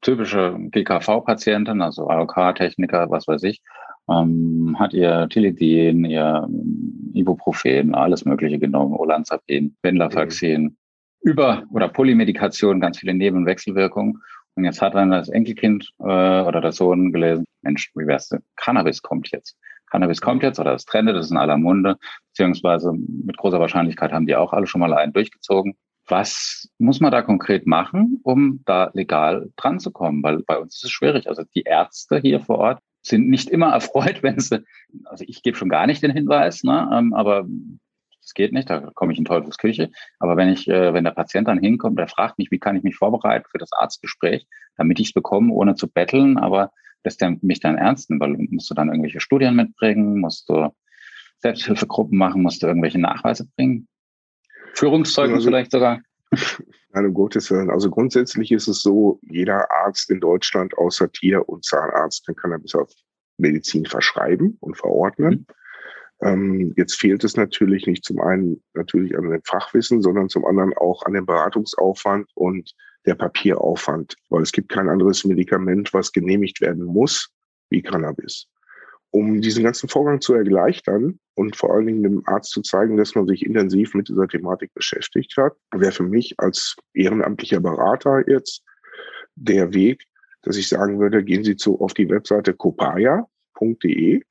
typische 0.00 0.56
GKV-Patientin, 0.70 1.80
also 1.80 2.08
AOK-Techniker, 2.08 3.10
was 3.10 3.28
weiß 3.28 3.42
ich, 3.44 3.62
ähm, 4.08 4.76
hat 4.78 4.94
ihr 4.94 5.28
Tilidin, 5.28 6.04
ihr 6.04 6.48
Ibuprofen, 7.14 7.94
alles 7.94 8.24
Mögliche 8.24 8.58
genommen, 8.58 8.94
Olanzapin, 8.94 9.76
Venlafaxin, 9.82 10.62
mhm. 10.62 10.76
über- 11.20 11.64
oder 11.70 11.88
Polymedikation, 11.88 12.80
ganz 12.80 12.98
viele 12.98 13.14
Nebenwechselwirkungen. 13.14 14.14
Und 14.14 14.22
jetzt 14.56 14.82
hat 14.82 14.94
dann 14.94 15.10
das 15.10 15.28
Enkelkind 15.28 15.90
äh, 15.98 16.02
oder 16.04 16.60
der 16.60 16.72
Sohn 16.72 17.12
gelesen, 17.12 17.44
Mensch, 17.62 17.90
wie 17.94 18.06
wär's 18.06 18.28
denn? 18.28 18.42
Cannabis 18.56 19.02
kommt 19.02 19.30
jetzt. 19.32 19.56
Cannabis 19.90 20.20
kommt 20.20 20.42
jetzt 20.42 20.58
oder 20.58 20.74
es 20.74 20.84
trendet, 20.84 21.16
das 21.16 21.26
ist 21.26 21.32
in 21.32 21.36
aller 21.36 21.58
Munde, 21.58 21.96
beziehungsweise 22.28 22.92
mit 22.92 23.36
großer 23.36 23.60
Wahrscheinlichkeit 23.60 24.12
haben 24.12 24.26
die 24.26 24.36
auch 24.36 24.52
alle 24.52 24.66
schon 24.66 24.80
mal 24.80 24.94
einen 24.94 25.12
durchgezogen. 25.12 25.74
Was 26.08 26.68
muss 26.78 27.00
man 27.00 27.12
da 27.12 27.22
konkret 27.22 27.66
machen, 27.66 28.20
um 28.24 28.62
da 28.64 28.90
legal 28.94 29.50
dran 29.56 29.78
zu 29.78 29.92
kommen? 29.92 30.22
Weil 30.22 30.42
bei 30.42 30.58
uns 30.58 30.76
ist 30.76 30.84
es 30.84 30.90
schwierig. 30.90 31.28
Also 31.28 31.44
die 31.54 31.62
Ärzte 31.62 32.18
hier 32.18 32.40
vor 32.40 32.58
Ort 32.58 32.80
sind 33.02 33.28
nicht 33.28 33.50
immer 33.50 33.68
erfreut, 33.72 34.22
wenn 34.22 34.40
sie, 34.40 34.64
also 35.04 35.24
ich 35.26 35.42
gebe 35.42 35.56
schon 35.56 35.68
gar 35.68 35.86
nicht 35.86 36.02
den 36.02 36.10
Hinweis, 36.10 36.64
ne, 36.64 36.90
ähm, 36.92 37.12
aber 37.12 37.46
es 38.24 38.34
geht 38.34 38.52
nicht, 38.52 38.70
da 38.70 38.90
komme 38.94 39.12
ich 39.12 39.18
in 39.18 39.24
Teufels 39.24 39.58
Küche. 39.58 39.90
Aber 40.18 40.36
wenn 40.36 40.48
ich, 40.48 40.68
äh, 40.68 40.94
wenn 40.94 41.04
der 41.04 41.10
Patient 41.10 41.48
dann 41.48 41.58
hinkommt, 41.58 41.98
der 41.98 42.08
fragt 42.08 42.38
mich, 42.38 42.50
wie 42.50 42.58
kann 42.58 42.76
ich 42.76 42.82
mich 42.82 42.96
vorbereiten 42.96 43.46
für 43.50 43.58
das 43.58 43.72
Arztgespräch, 43.72 44.46
damit 44.76 45.00
ich 45.00 45.08
es 45.08 45.12
bekomme, 45.12 45.52
ohne 45.52 45.74
zu 45.74 45.88
betteln, 45.88 46.38
aber 46.38 46.72
lässt 47.04 47.20
der 47.20 47.36
mich 47.42 47.60
dann 47.60 47.76
ernst 47.76 48.10
nehmen, 48.10 48.20
weil 48.20 48.36
musst 48.50 48.70
du 48.70 48.74
dann 48.74 48.88
irgendwelche 48.88 49.20
Studien 49.20 49.56
mitbringen, 49.56 50.20
musst 50.20 50.48
du 50.48 50.68
Selbsthilfegruppen 51.38 52.16
machen, 52.16 52.42
musst 52.42 52.62
du 52.62 52.68
irgendwelche 52.68 53.00
Nachweise 53.00 53.48
bringen. 53.56 53.88
Führungszeugen 54.74 55.34
also, 55.34 55.48
vielleicht 55.48 55.72
sogar. 55.72 56.00
Nein, 56.92 57.06
um 57.06 57.14
Gottes 57.14 57.50
Willen. 57.50 57.70
Also 57.70 57.90
grundsätzlich 57.90 58.52
ist 58.52 58.68
es 58.68 58.82
so, 58.82 59.18
jeder 59.22 59.70
Arzt 59.70 60.10
in 60.10 60.20
Deutschland 60.20 60.76
außer 60.78 61.10
Tier- 61.10 61.48
und 61.48 61.64
Zahnarzt 61.64 62.26
kann 62.26 62.36
Cannabis 62.36 62.74
auf 62.74 62.90
Medizin 63.38 63.84
verschreiben 63.86 64.56
und 64.60 64.76
verordnen. 64.76 65.30
Mhm. 65.30 65.46
Ähm, 66.22 66.72
jetzt 66.76 67.00
fehlt 67.00 67.24
es 67.24 67.36
natürlich 67.36 67.86
nicht 67.86 68.04
zum 68.04 68.20
einen 68.20 68.62
natürlich 68.74 69.16
an 69.16 69.28
dem 69.28 69.42
Fachwissen, 69.44 70.02
sondern 70.02 70.28
zum 70.28 70.44
anderen 70.44 70.72
auch 70.74 71.04
an 71.04 71.14
dem 71.14 71.26
Beratungsaufwand 71.26 72.30
und 72.34 72.72
der 73.06 73.16
Papieraufwand, 73.16 74.16
weil 74.28 74.42
es 74.42 74.52
gibt 74.52 74.68
kein 74.68 74.88
anderes 74.88 75.24
Medikament, 75.24 75.92
was 75.92 76.12
genehmigt 76.12 76.60
werden 76.60 76.84
muss 76.84 77.30
wie 77.70 77.82
Cannabis. 77.82 78.46
Um 79.10 79.40
diesen 79.40 79.64
ganzen 79.64 79.88
Vorgang 79.88 80.20
zu 80.20 80.34
erleichtern 80.34 81.18
und 81.34 81.56
vor 81.56 81.74
allen 81.74 81.86
Dingen 81.86 82.02
dem 82.04 82.22
Arzt 82.26 82.52
zu 82.52 82.62
zeigen, 82.62 82.96
dass 82.96 83.14
man 83.14 83.26
sich 83.26 83.44
intensiv 83.44 83.92
mit 83.94 84.08
dieser 84.08 84.28
Thematik 84.28 84.72
beschäftigt 84.74 85.36
hat, 85.36 85.54
wäre 85.74 85.92
für 85.92 86.04
mich 86.04 86.34
als 86.38 86.76
ehrenamtlicher 86.94 87.60
Berater 87.60 88.22
jetzt 88.28 88.62
der 89.34 89.74
Weg, 89.74 90.04
dass 90.42 90.56
ich 90.56 90.68
sagen 90.68 91.00
würde, 91.00 91.24
gehen 91.24 91.44
Sie 91.44 91.56
zu, 91.56 91.80
auf 91.80 91.94
die 91.94 92.08
Webseite 92.08 92.54
copaya.de 92.54 94.22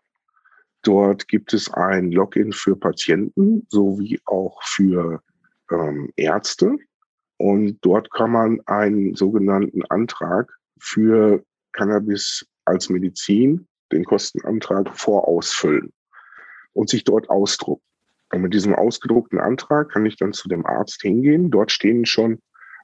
Dort 0.84 1.28
gibt 1.28 1.54
es 1.54 1.72
ein 1.74 2.12
Login 2.12 2.54
für 2.54 2.76
Patienten 2.76 3.68
sowie 3.70 4.20
auch 4.26 4.62
für 4.64 5.22
ähm, 5.72 6.12
Ärzte. 6.16 6.78
Und 7.38 7.80
dort 7.82 8.12
kann 8.12 8.32
man 8.32 8.62
einen 8.66 9.16
sogenannten 9.16 9.84
Antrag 9.86 10.52
für 10.80 11.44
Cannabis 11.74 12.46
als 12.66 12.90
Medizin, 12.90 13.68
den 13.92 14.06
Kostenantrag, 14.06 14.96
vorausfüllen 14.98 15.92
und 16.74 16.90
sich 16.90 17.04
dort 17.04 17.30
ausdrucken. 17.30 17.84
Und 18.32 18.42
mit 18.42 18.54
diesem 18.54 18.74
ausgedruckten 18.74 19.40
Antrag 19.40 19.90
kann 19.90 20.06
ich 20.06 20.16
dann 20.16 20.34
zu 20.34 20.48
dem 20.48 20.66
Arzt 20.66 21.02
hingehen. 21.02 21.52
Dort 21.52 21.72
stehen 21.72 22.06
schon 22.06 22.40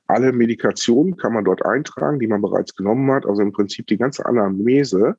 alle 0.08 0.32
Medikationen, 0.32 1.18
kann 1.18 1.34
man 1.34 1.46
dort 1.46 1.66
eintragen, 1.66 2.20
die 2.20 2.28
man 2.28 2.42
bereits 2.42 2.76
genommen 2.76 3.12
hat. 3.12 3.26
Also 3.26 3.42
im 3.42 3.54
Prinzip 3.54 3.88
die 3.88 3.98
ganze 3.98 4.26
Anamnese 4.26 5.18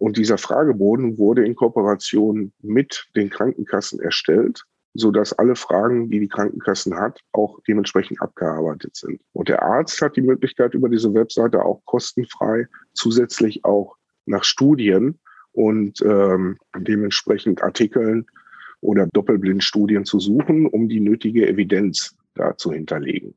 und 0.00 0.16
dieser 0.16 0.38
Fragebogen 0.38 1.18
wurde 1.18 1.44
in 1.44 1.54
Kooperation 1.54 2.52
mit 2.62 3.06
den 3.16 3.28
Krankenkassen 3.28 4.00
erstellt, 4.00 4.64
so 4.94 5.10
dass 5.10 5.34
alle 5.34 5.56
Fragen, 5.56 6.08
die 6.08 6.20
die 6.20 6.28
Krankenkassen 6.28 6.96
hat, 6.96 7.20
auch 7.32 7.60
dementsprechend 7.68 8.20
abgearbeitet 8.22 8.96
sind. 8.96 9.20
Und 9.34 9.50
der 9.50 9.62
Arzt 9.62 10.00
hat 10.00 10.16
die 10.16 10.22
Möglichkeit, 10.22 10.72
über 10.72 10.88
diese 10.88 11.12
Webseite 11.12 11.62
auch 11.62 11.82
kostenfrei 11.84 12.66
zusätzlich 12.94 13.62
auch 13.66 13.96
nach 14.24 14.42
Studien 14.42 15.20
und 15.52 16.00
ähm, 16.00 16.56
dementsprechend 16.78 17.62
Artikeln 17.62 18.24
oder 18.80 19.06
Doppelblindstudien 19.12 20.06
zu 20.06 20.18
suchen, 20.18 20.66
um 20.66 20.88
die 20.88 21.00
nötige 21.00 21.46
Evidenz 21.46 22.16
da 22.34 22.56
zu 22.56 22.72
hinterlegen. 22.72 23.34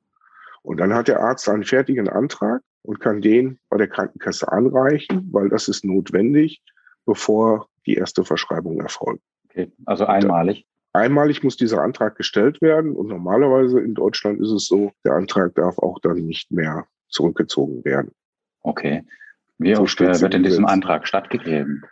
Und 0.62 0.78
dann 0.80 0.94
hat 0.94 1.10
der 1.10 1.20
Arzt 1.20 1.50
einen 1.50 1.66
fertigen 1.66 2.08
Antrag 2.08 2.62
und 2.84 3.00
kann 3.00 3.22
den 3.22 3.60
bei 3.70 3.78
der 3.78 3.88
Krankenkasse 3.88 4.52
anreichen, 4.52 5.30
weil 5.32 5.50
das 5.50 5.68
ist 5.68 5.84
notwendig, 5.84 6.62
bevor 7.06 7.68
die 7.86 7.96
erste 7.96 8.24
Verschreibung 8.24 8.80
erfolgt. 8.80 9.24
Okay, 9.50 9.72
also 9.86 10.06
einmalig. 10.06 10.66
Einmalig 10.94 11.44
muss 11.44 11.58
dieser 11.58 11.82
Antrag 11.82 12.16
gestellt 12.16 12.62
werden 12.62 12.96
und 12.96 13.08
normalerweise 13.08 13.80
in 13.80 13.96
Deutschland 13.96 14.40
ist 14.40 14.52
es 14.52 14.68
so, 14.68 14.92
der 15.04 15.14
Antrag 15.14 15.56
darf 15.56 15.80
auch 15.80 16.00
dann 16.00 16.18
nicht 16.18 16.52
mehr 16.52 16.86
zurückgezogen 17.10 17.84
werden. 17.84 18.12
Okay. 18.62 19.04
Wie 19.58 19.74
so 19.76 19.84
oft 19.84 20.00
wird 20.00 20.34
in 20.34 20.44
diesem 20.44 20.66
Antrag 20.66 21.08
stattgegeben? 21.08 21.84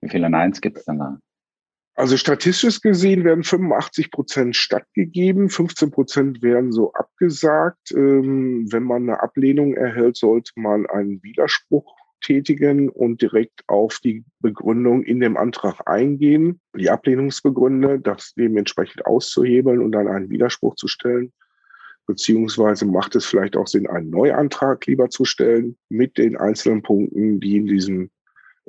Wie 0.00 0.08
viele 0.08 0.28
Neins 0.28 0.60
gibt 0.60 0.78
es 0.78 0.84
denn 0.84 0.98
da? 0.98 1.18
Also 1.98 2.16
statistisch 2.16 2.80
gesehen 2.80 3.24
werden 3.24 3.42
85 3.42 4.12
Prozent 4.12 4.54
stattgegeben, 4.54 5.50
15 5.50 5.90
Prozent 5.90 6.42
werden 6.42 6.70
so 6.70 6.92
abgesagt. 6.92 7.90
Ähm, 7.90 8.68
wenn 8.70 8.84
man 8.84 9.02
eine 9.02 9.20
Ablehnung 9.20 9.74
erhält, 9.74 10.16
sollte 10.16 10.52
man 10.54 10.86
einen 10.86 11.20
Widerspruch 11.24 11.92
tätigen 12.20 12.88
und 12.88 13.20
direkt 13.20 13.64
auf 13.66 13.98
die 13.98 14.24
Begründung 14.38 15.02
in 15.02 15.18
dem 15.18 15.36
Antrag 15.36 15.88
eingehen, 15.88 16.60
die 16.76 16.88
Ablehnungsbegründe, 16.88 17.98
das 17.98 18.32
dementsprechend 18.34 19.04
auszuhebeln 19.04 19.82
und 19.82 19.90
dann 19.90 20.06
einen 20.06 20.30
Widerspruch 20.30 20.76
zu 20.76 20.86
stellen. 20.86 21.32
Beziehungsweise 22.06 22.86
macht 22.86 23.16
es 23.16 23.26
vielleicht 23.26 23.56
auch 23.56 23.66
Sinn, 23.66 23.88
einen 23.88 24.10
Neuantrag 24.10 24.86
lieber 24.86 25.10
zu 25.10 25.24
stellen 25.24 25.76
mit 25.88 26.16
den 26.16 26.36
einzelnen 26.36 26.80
Punkten, 26.80 27.40
die 27.40 27.56
in 27.56 27.66
diesem 27.66 28.10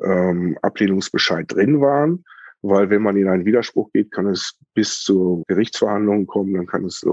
ähm, 0.04 0.58
Ablehnungsbescheid 0.64 1.46
drin 1.48 1.80
waren 1.80 2.26
weil 2.62 2.90
wenn 2.90 3.02
man 3.02 3.18
in 3.18 3.28
einen 3.28 3.46
Widerspruch 3.46 3.92
geht, 3.92 4.12
kann 4.12 4.28
es 4.28 4.58
bis 4.74 5.02
zu 5.02 5.44
Gerichtsverhandlungen 5.48 6.28
kommen, 6.28 6.54
dann 6.54 6.66
kann 6.68 6.86
es, 6.86 7.06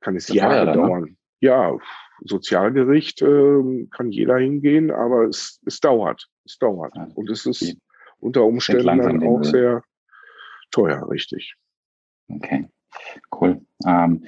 kann 0.00 0.16
es 0.16 0.28
Jahre 0.28 0.66
ne? 0.66 0.72
dauern. 0.72 1.02
Ne? 1.02 1.16
Ja, 1.40 1.76
Sozialgericht 2.22 3.20
äh, 3.22 3.86
kann 3.90 4.10
jeder 4.10 4.38
hingehen, 4.38 4.90
aber 4.90 5.24
es, 5.24 5.60
es 5.66 5.80
dauert. 5.80 6.28
Es 6.46 6.58
dauert. 6.58 6.94
Und 7.14 7.28
es 7.28 7.44
ist 7.44 7.76
unter 8.18 8.44
Umständen 8.44 8.98
dann 8.98 9.22
auch 9.22 9.42
sehr 9.42 9.82
teuer, 10.70 11.08
richtig. 11.10 11.54
Okay, 12.28 12.68
cool. 13.32 13.60
Ähm, 13.86 14.24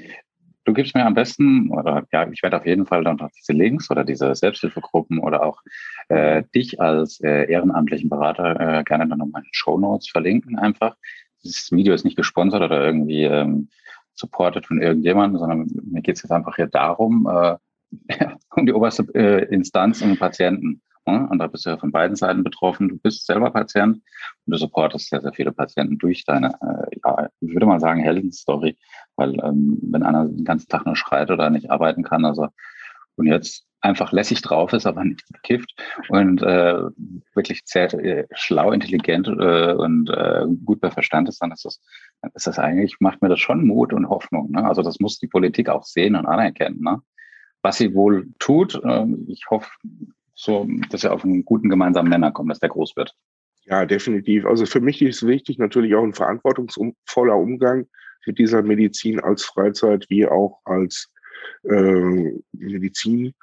Du 0.66 0.72
gibst 0.72 0.96
mir 0.96 1.06
am 1.06 1.14
besten, 1.14 1.70
oder 1.70 2.04
ja, 2.12 2.28
ich 2.28 2.42
werde 2.42 2.56
auf 2.56 2.66
jeden 2.66 2.86
Fall 2.86 3.04
dann 3.04 3.16
noch 3.16 3.30
diese 3.30 3.52
Links 3.52 3.88
oder 3.88 4.02
diese 4.02 4.34
Selbsthilfegruppen 4.34 5.20
oder 5.20 5.44
auch 5.44 5.62
äh, 6.08 6.42
dich 6.56 6.80
als 6.80 7.20
äh, 7.20 7.48
ehrenamtlichen 7.48 8.10
Berater 8.10 8.58
äh, 8.58 8.82
gerne 8.82 9.06
dann 9.06 9.18
nochmal 9.18 9.42
in 9.42 9.46
den 9.46 9.54
Show 9.54 9.78
Notes 9.78 10.08
verlinken 10.08 10.58
einfach. 10.58 10.96
Dieses 11.44 11.70
Video 11.70 11.94
ist 11.94 12.04
nicht 12.04 12.16
gesponsert 12.16 12.62
oder 12.62 12.84
irgendwie 12.84 13.22
ähm, 13.22 13.68
supported 14.14 14.66
von 14.66 14.82
irgendjemandem, 14.82 15.38
sondern 15.38 15.70
mir 15.84 16.02
geht 16.02 16.16
es 16.16 16.24
jetzt 16.24 16.32
einfach 16.32 16.56
hier 16.56 16.66
darum, 16.66 17.28
äh, 17.30 17.56
um 18.56 18.66
die 18.66 18.72
oberste 18.72 19.04
äh, 19.14 19.44
Instanz 19.54 20.02
und 20.02 20.08
den 20.08 20.18
Patienten. 20.18 20.82
Ne? 21.06 21.28
Und 21.30 21.38
da 21.38 21.46
bist 21.46 21.64
du 21.64 21.70
ja 21.70 21.76
von 21.76 21.92
beiden 21.92 22.16
Seiten 22.16 22.42
betroffen. 22.42 22.88
Du 22.88 22.98
bist 22.98 23.26
selber 23.26 23.50
Patient 23.50 23.98
und 23.98 24.52
du 24.52 24.56
supportest 24.56 25.08
sehr, 25.10 25.22
sehr 25.22 25.32
viele 25.32 25.52
Patienten 25.52 25.98
durch 25.98 26.24
deine, 26.24 26.54
äh, 26.60 26.96
ja, 27.04 27.28
ich 27.40 27.52
würde 27.52 27.66
mal 27.66 27.78
sagen, 27.78 28.00
Heldenstory. 28.00 28.76
Weil 29.16 29.34
ähm, 29.42 29.78
wenn 29.82 30.02
einer 30.02 30.26
den 30.26 30.44
ganzen 30.44 30.68
Tag 30.68 30.86
nur 30.86 30.96
schreit 30.96 31.30
oder 31.30 31.50
nicht 31.50 31.70
arbeiten 31.70 32.02
kann, 32.02 32.24
also 32.24 32.48
und 33.16 33.26
jetzt 33.26 33.66
einfach 33.80 34.12
lässig 34.12 34.42
drauf 34.42 34.72
ist, 34.72 34.86
aber 34.86 35.04
nicht 35.04 35.24
bekifft 35.32 35.72
und 36.08 36.42
äh, 36.42 36.82
wirklich 37.34 37.62
sehr 37.64 37.92
äh, 37.94 38.26
schlau, 38.32 38.72
intelligent 38.72 39.28
äh, 39.28 39.72
und 39.72 40.10
äh, 40.10 40.44
gut 40.64 40.80
bei 40.80 40.90
Verstand 40.90 41.28
ist, 41.28 41.40
dann 41.40 41.52
ist 41.52 41.64
das, 41.64 41.80
ist 42.34 42.46
das 42.46 42.58
eigentlich, 42.58 42.96
macht 43.00 43.22
mir 43.22 43.28
das 43.28 43.40
schon 43.40 43.66
Mut 43.66 43.92
und 43.92 44.08
Hoffnung. 44.08 44.50
Ne? 44.50 44.64
Also 44.64 44.82
das 44.82 45.00
muss 45.00 45.18
die 45.18 45.28
Politik 45.28 45.68
auch 45.68 45.84
sehen 45.84 46.16
und 46.16 46.26
anerkennen. 46.26 46.80
Ne? 46.80 47.00
was 47.66 47.78
sie 47.78 47.94
wohl 47.94 48.28
tut. 48.38 48.80
Ähm, 48.84 49.26
ich 49.28 49.50
hoffe, 49.50 49.68
so, 50.34 50.68
dass 50.90 51.02
wir 51.02 51.12
auf 51.12 51.24
einen 51.24 51.44
guten 51.44 51.68
gemeinsamen 51.68 52.08
Nenner 52.08 52.30
kommen, 52.30 52.48
dass 52.48 52.60
der 52.60 52.68
groß 52.68 52.96
wird. 52.96 53.14
Ja, 53.64 53.84
definitiv. 53.84 54.46
Also 54.46 54.66
für 54.66 54.80
mich 54.80 55.02
ist 55.02 55.26
wichtig 55.26 55.58
natürlich 55.58 55.94
auch 55.96 56.04
ein 56.04 56.14
verantwortungsvoller 56.14 57.36
Umgang 57.36 57.86
mit 58.26 58.38
dieser 58.38 58.62
Medizin 58.62 59.20
als 59.20 59.44
Freizeit 59.44 60.06
wie 60.08 60.26
auch 60.26 60.60
als 60.64 61.10
äh, 61.64 62.32
Medizin. 62.52 63.34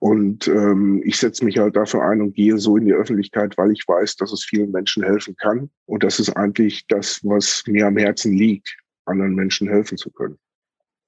Und 0.00 0.46
ähm, 0.46 1.02
ich 1.04 1.18
setze 1.18 1.44
mich 1.44 1.58
halt 1.58 1.74
dafür 1.74 2.02
ein 2.02 2.20
und 2.22 2.34
gehe 2.34 2.58
so 2.58 2.76
in 2.76 2.84
die 2.84 2.92
Öffentlichkeit, 2.92 3.58
weil 3.58 3.72
ich 3.72 3.82
weiß, 3.86 4.16
dass 4.16 4.32
es 4.32 4.44
vielen 4.44 4.70
Menschen 4.70 5.02
helfen 5.02 5.34
kann. 5.36 5.70
Und 5.86 6.04
das 6.04 6.20
ist 6.20 6.30
eigentlich 6.30 6.86
das, 6.86 7.20
was 7.24 7.64
mir 7.66 7.86
am 7.88 7.96
Herzen 7.96 8.32
liegt, 8.32 8.76
anderen 9.06 9.34
Menschen 9.34 9.68
helfen 9.68 9.98
zu 9.98 10.10
können. 10.10 10.38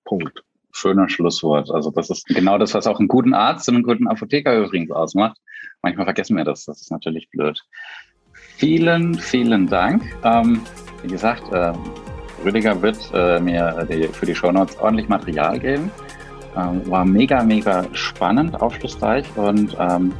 Punkt. 0.04 0.42
Schöner 0.72 1.08
Schlusswort. 1.08 1.70
Also 1.70 1.90
das 1.90 2.10
ist 2.10 2.26
genau 2.26 2.56
das, 2.58 2.74
was 2.74 2.86
auch 2.86 2.98
einen 2.98 3.08
guten 3.08 3.34
Arzt 3.34 3.68
und 3.68 3.76
einen 3.76 3.84
guten 3.84 4.08
Apotheker 4.08 4.56
übrigens 4.58 4.90
ausmacht. 4.90 5.36
Manchmal 5.82 6.06
vergessen 6.06 6.36
wir 6.36 6.44
das. 6.44 6.64
Das 6.64 6.80
ist 6.80 6.90
natürlich 6.90 7.28
blöd. 7.30 7.60
Vielen, 8.56 9.14
vielen 9.14 9.66
Dank. 9.66 10.02
Ähm, 10.24 10.60
wie 11.02 11.08
gesagt, 11.08 11.52
äh, 11.52 11.72
Rüdiger 12.44 12.80
wird 12.82 12.98
äh, 13.14 13.40
mir 13.40 13.86
die, 13.90 14.08
für 14.08 14.26
die 14.26 14.34
Shownotes 14.34 14.78
ordentlich 14.78 15.08
Material 15.08 15.58
geben. 15.58 15.90
Ähm, 16.56 16.82
war 16.90 17.04
mega, 17.04 17.42
mega 17.42 17.84
spannend, 17.92 18.60
aufschlussreich 18.60 19.24
und 19.36 19.76
ähm, 19.78 20.12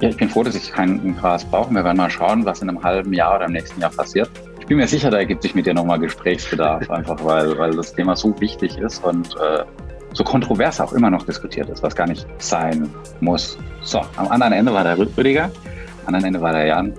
ja, 0.00 0.08
ich 0.08 0.16
bin 0.16 0.28
froh, 0.28 0.42
dass 0.42 0.54
ich 0.54 0.72
keinen 0.72 1.16
Gras 1.16 1.44
brauche. 1.44 1.72
Wir 1.72 1.84
werden 1.84 1.96
mal 1.96 2.10
schauen, 2.10 2.44
was 2.44 2.62
in 2.62 2.68
einem 2.68 2.82
halben 2.82 3.12
Jahr 3.12 3.36
oder 3.36 3.46
im 3.46 3.52
nächsten 3.52 3.80
Jahr 3.80 3.90
passiert. 3.90 4.30
Ich 4.60 4.66
bin 4.66 4.76
mir 4.76 4.86
sicher, 4.86 5.10
da 5.10 5.18
ergibt 5.18 5.42
sich 5.42 5.54
mit 5.54 5.66
dir 5.66 5.74
nochmal 5.74 5.98
Gesprächsbedarf, 5.98 6.90
einfach 6.90 7.22
weil, 7.24 7.56
weil 7.58 7.74
das 7.74 7.92
Thema 7.92 8.16
so 8.16 8.38
wichtig 8.40 8.78
ist 8.78 9.04
und 9.04 9.34
äh, 9.36 9.64
so 10.12 10.24
kontrovers 10.24 10.80
auch 10.80 10.92
immer 10.92 11.10
noch 11.10 11.24
diskutiert 11.24 11.68
ist, 11.68 11.82
was 11.82 11.94
gar 11.94 12.06
nicht 12.06 12.26
sein 12.38 12.88
muss. 13.20 13.58
So, 13.82 14.00
am 14.16 14.28
anderen 14.28 14.52
Ende 14.52 14.72
war 14.72 14.84
der 14.84 14.96
Rüdiger, 14.96 15.44
am 15.44 16.14
anderen 16.14 16.26
Ende 16.26 16.40
war 16.40 16.52
der 16.52 16.66
Jan. 16.66 16.94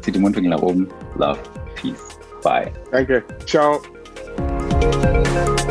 Zieht 0.00 0.14
die 0.14 0.20
Mundwinkel 0.20 0.50
nach 0.50 0.62
oben. 0.62 0.88
Love, 1.16 1.38
Peace, 1.74 2.18
Bye. 2.42 2.72
Danke. 2.92 3.24
Ciao. 3.44 3.80
Thank 4.92 5.60
you. 5.60 5.65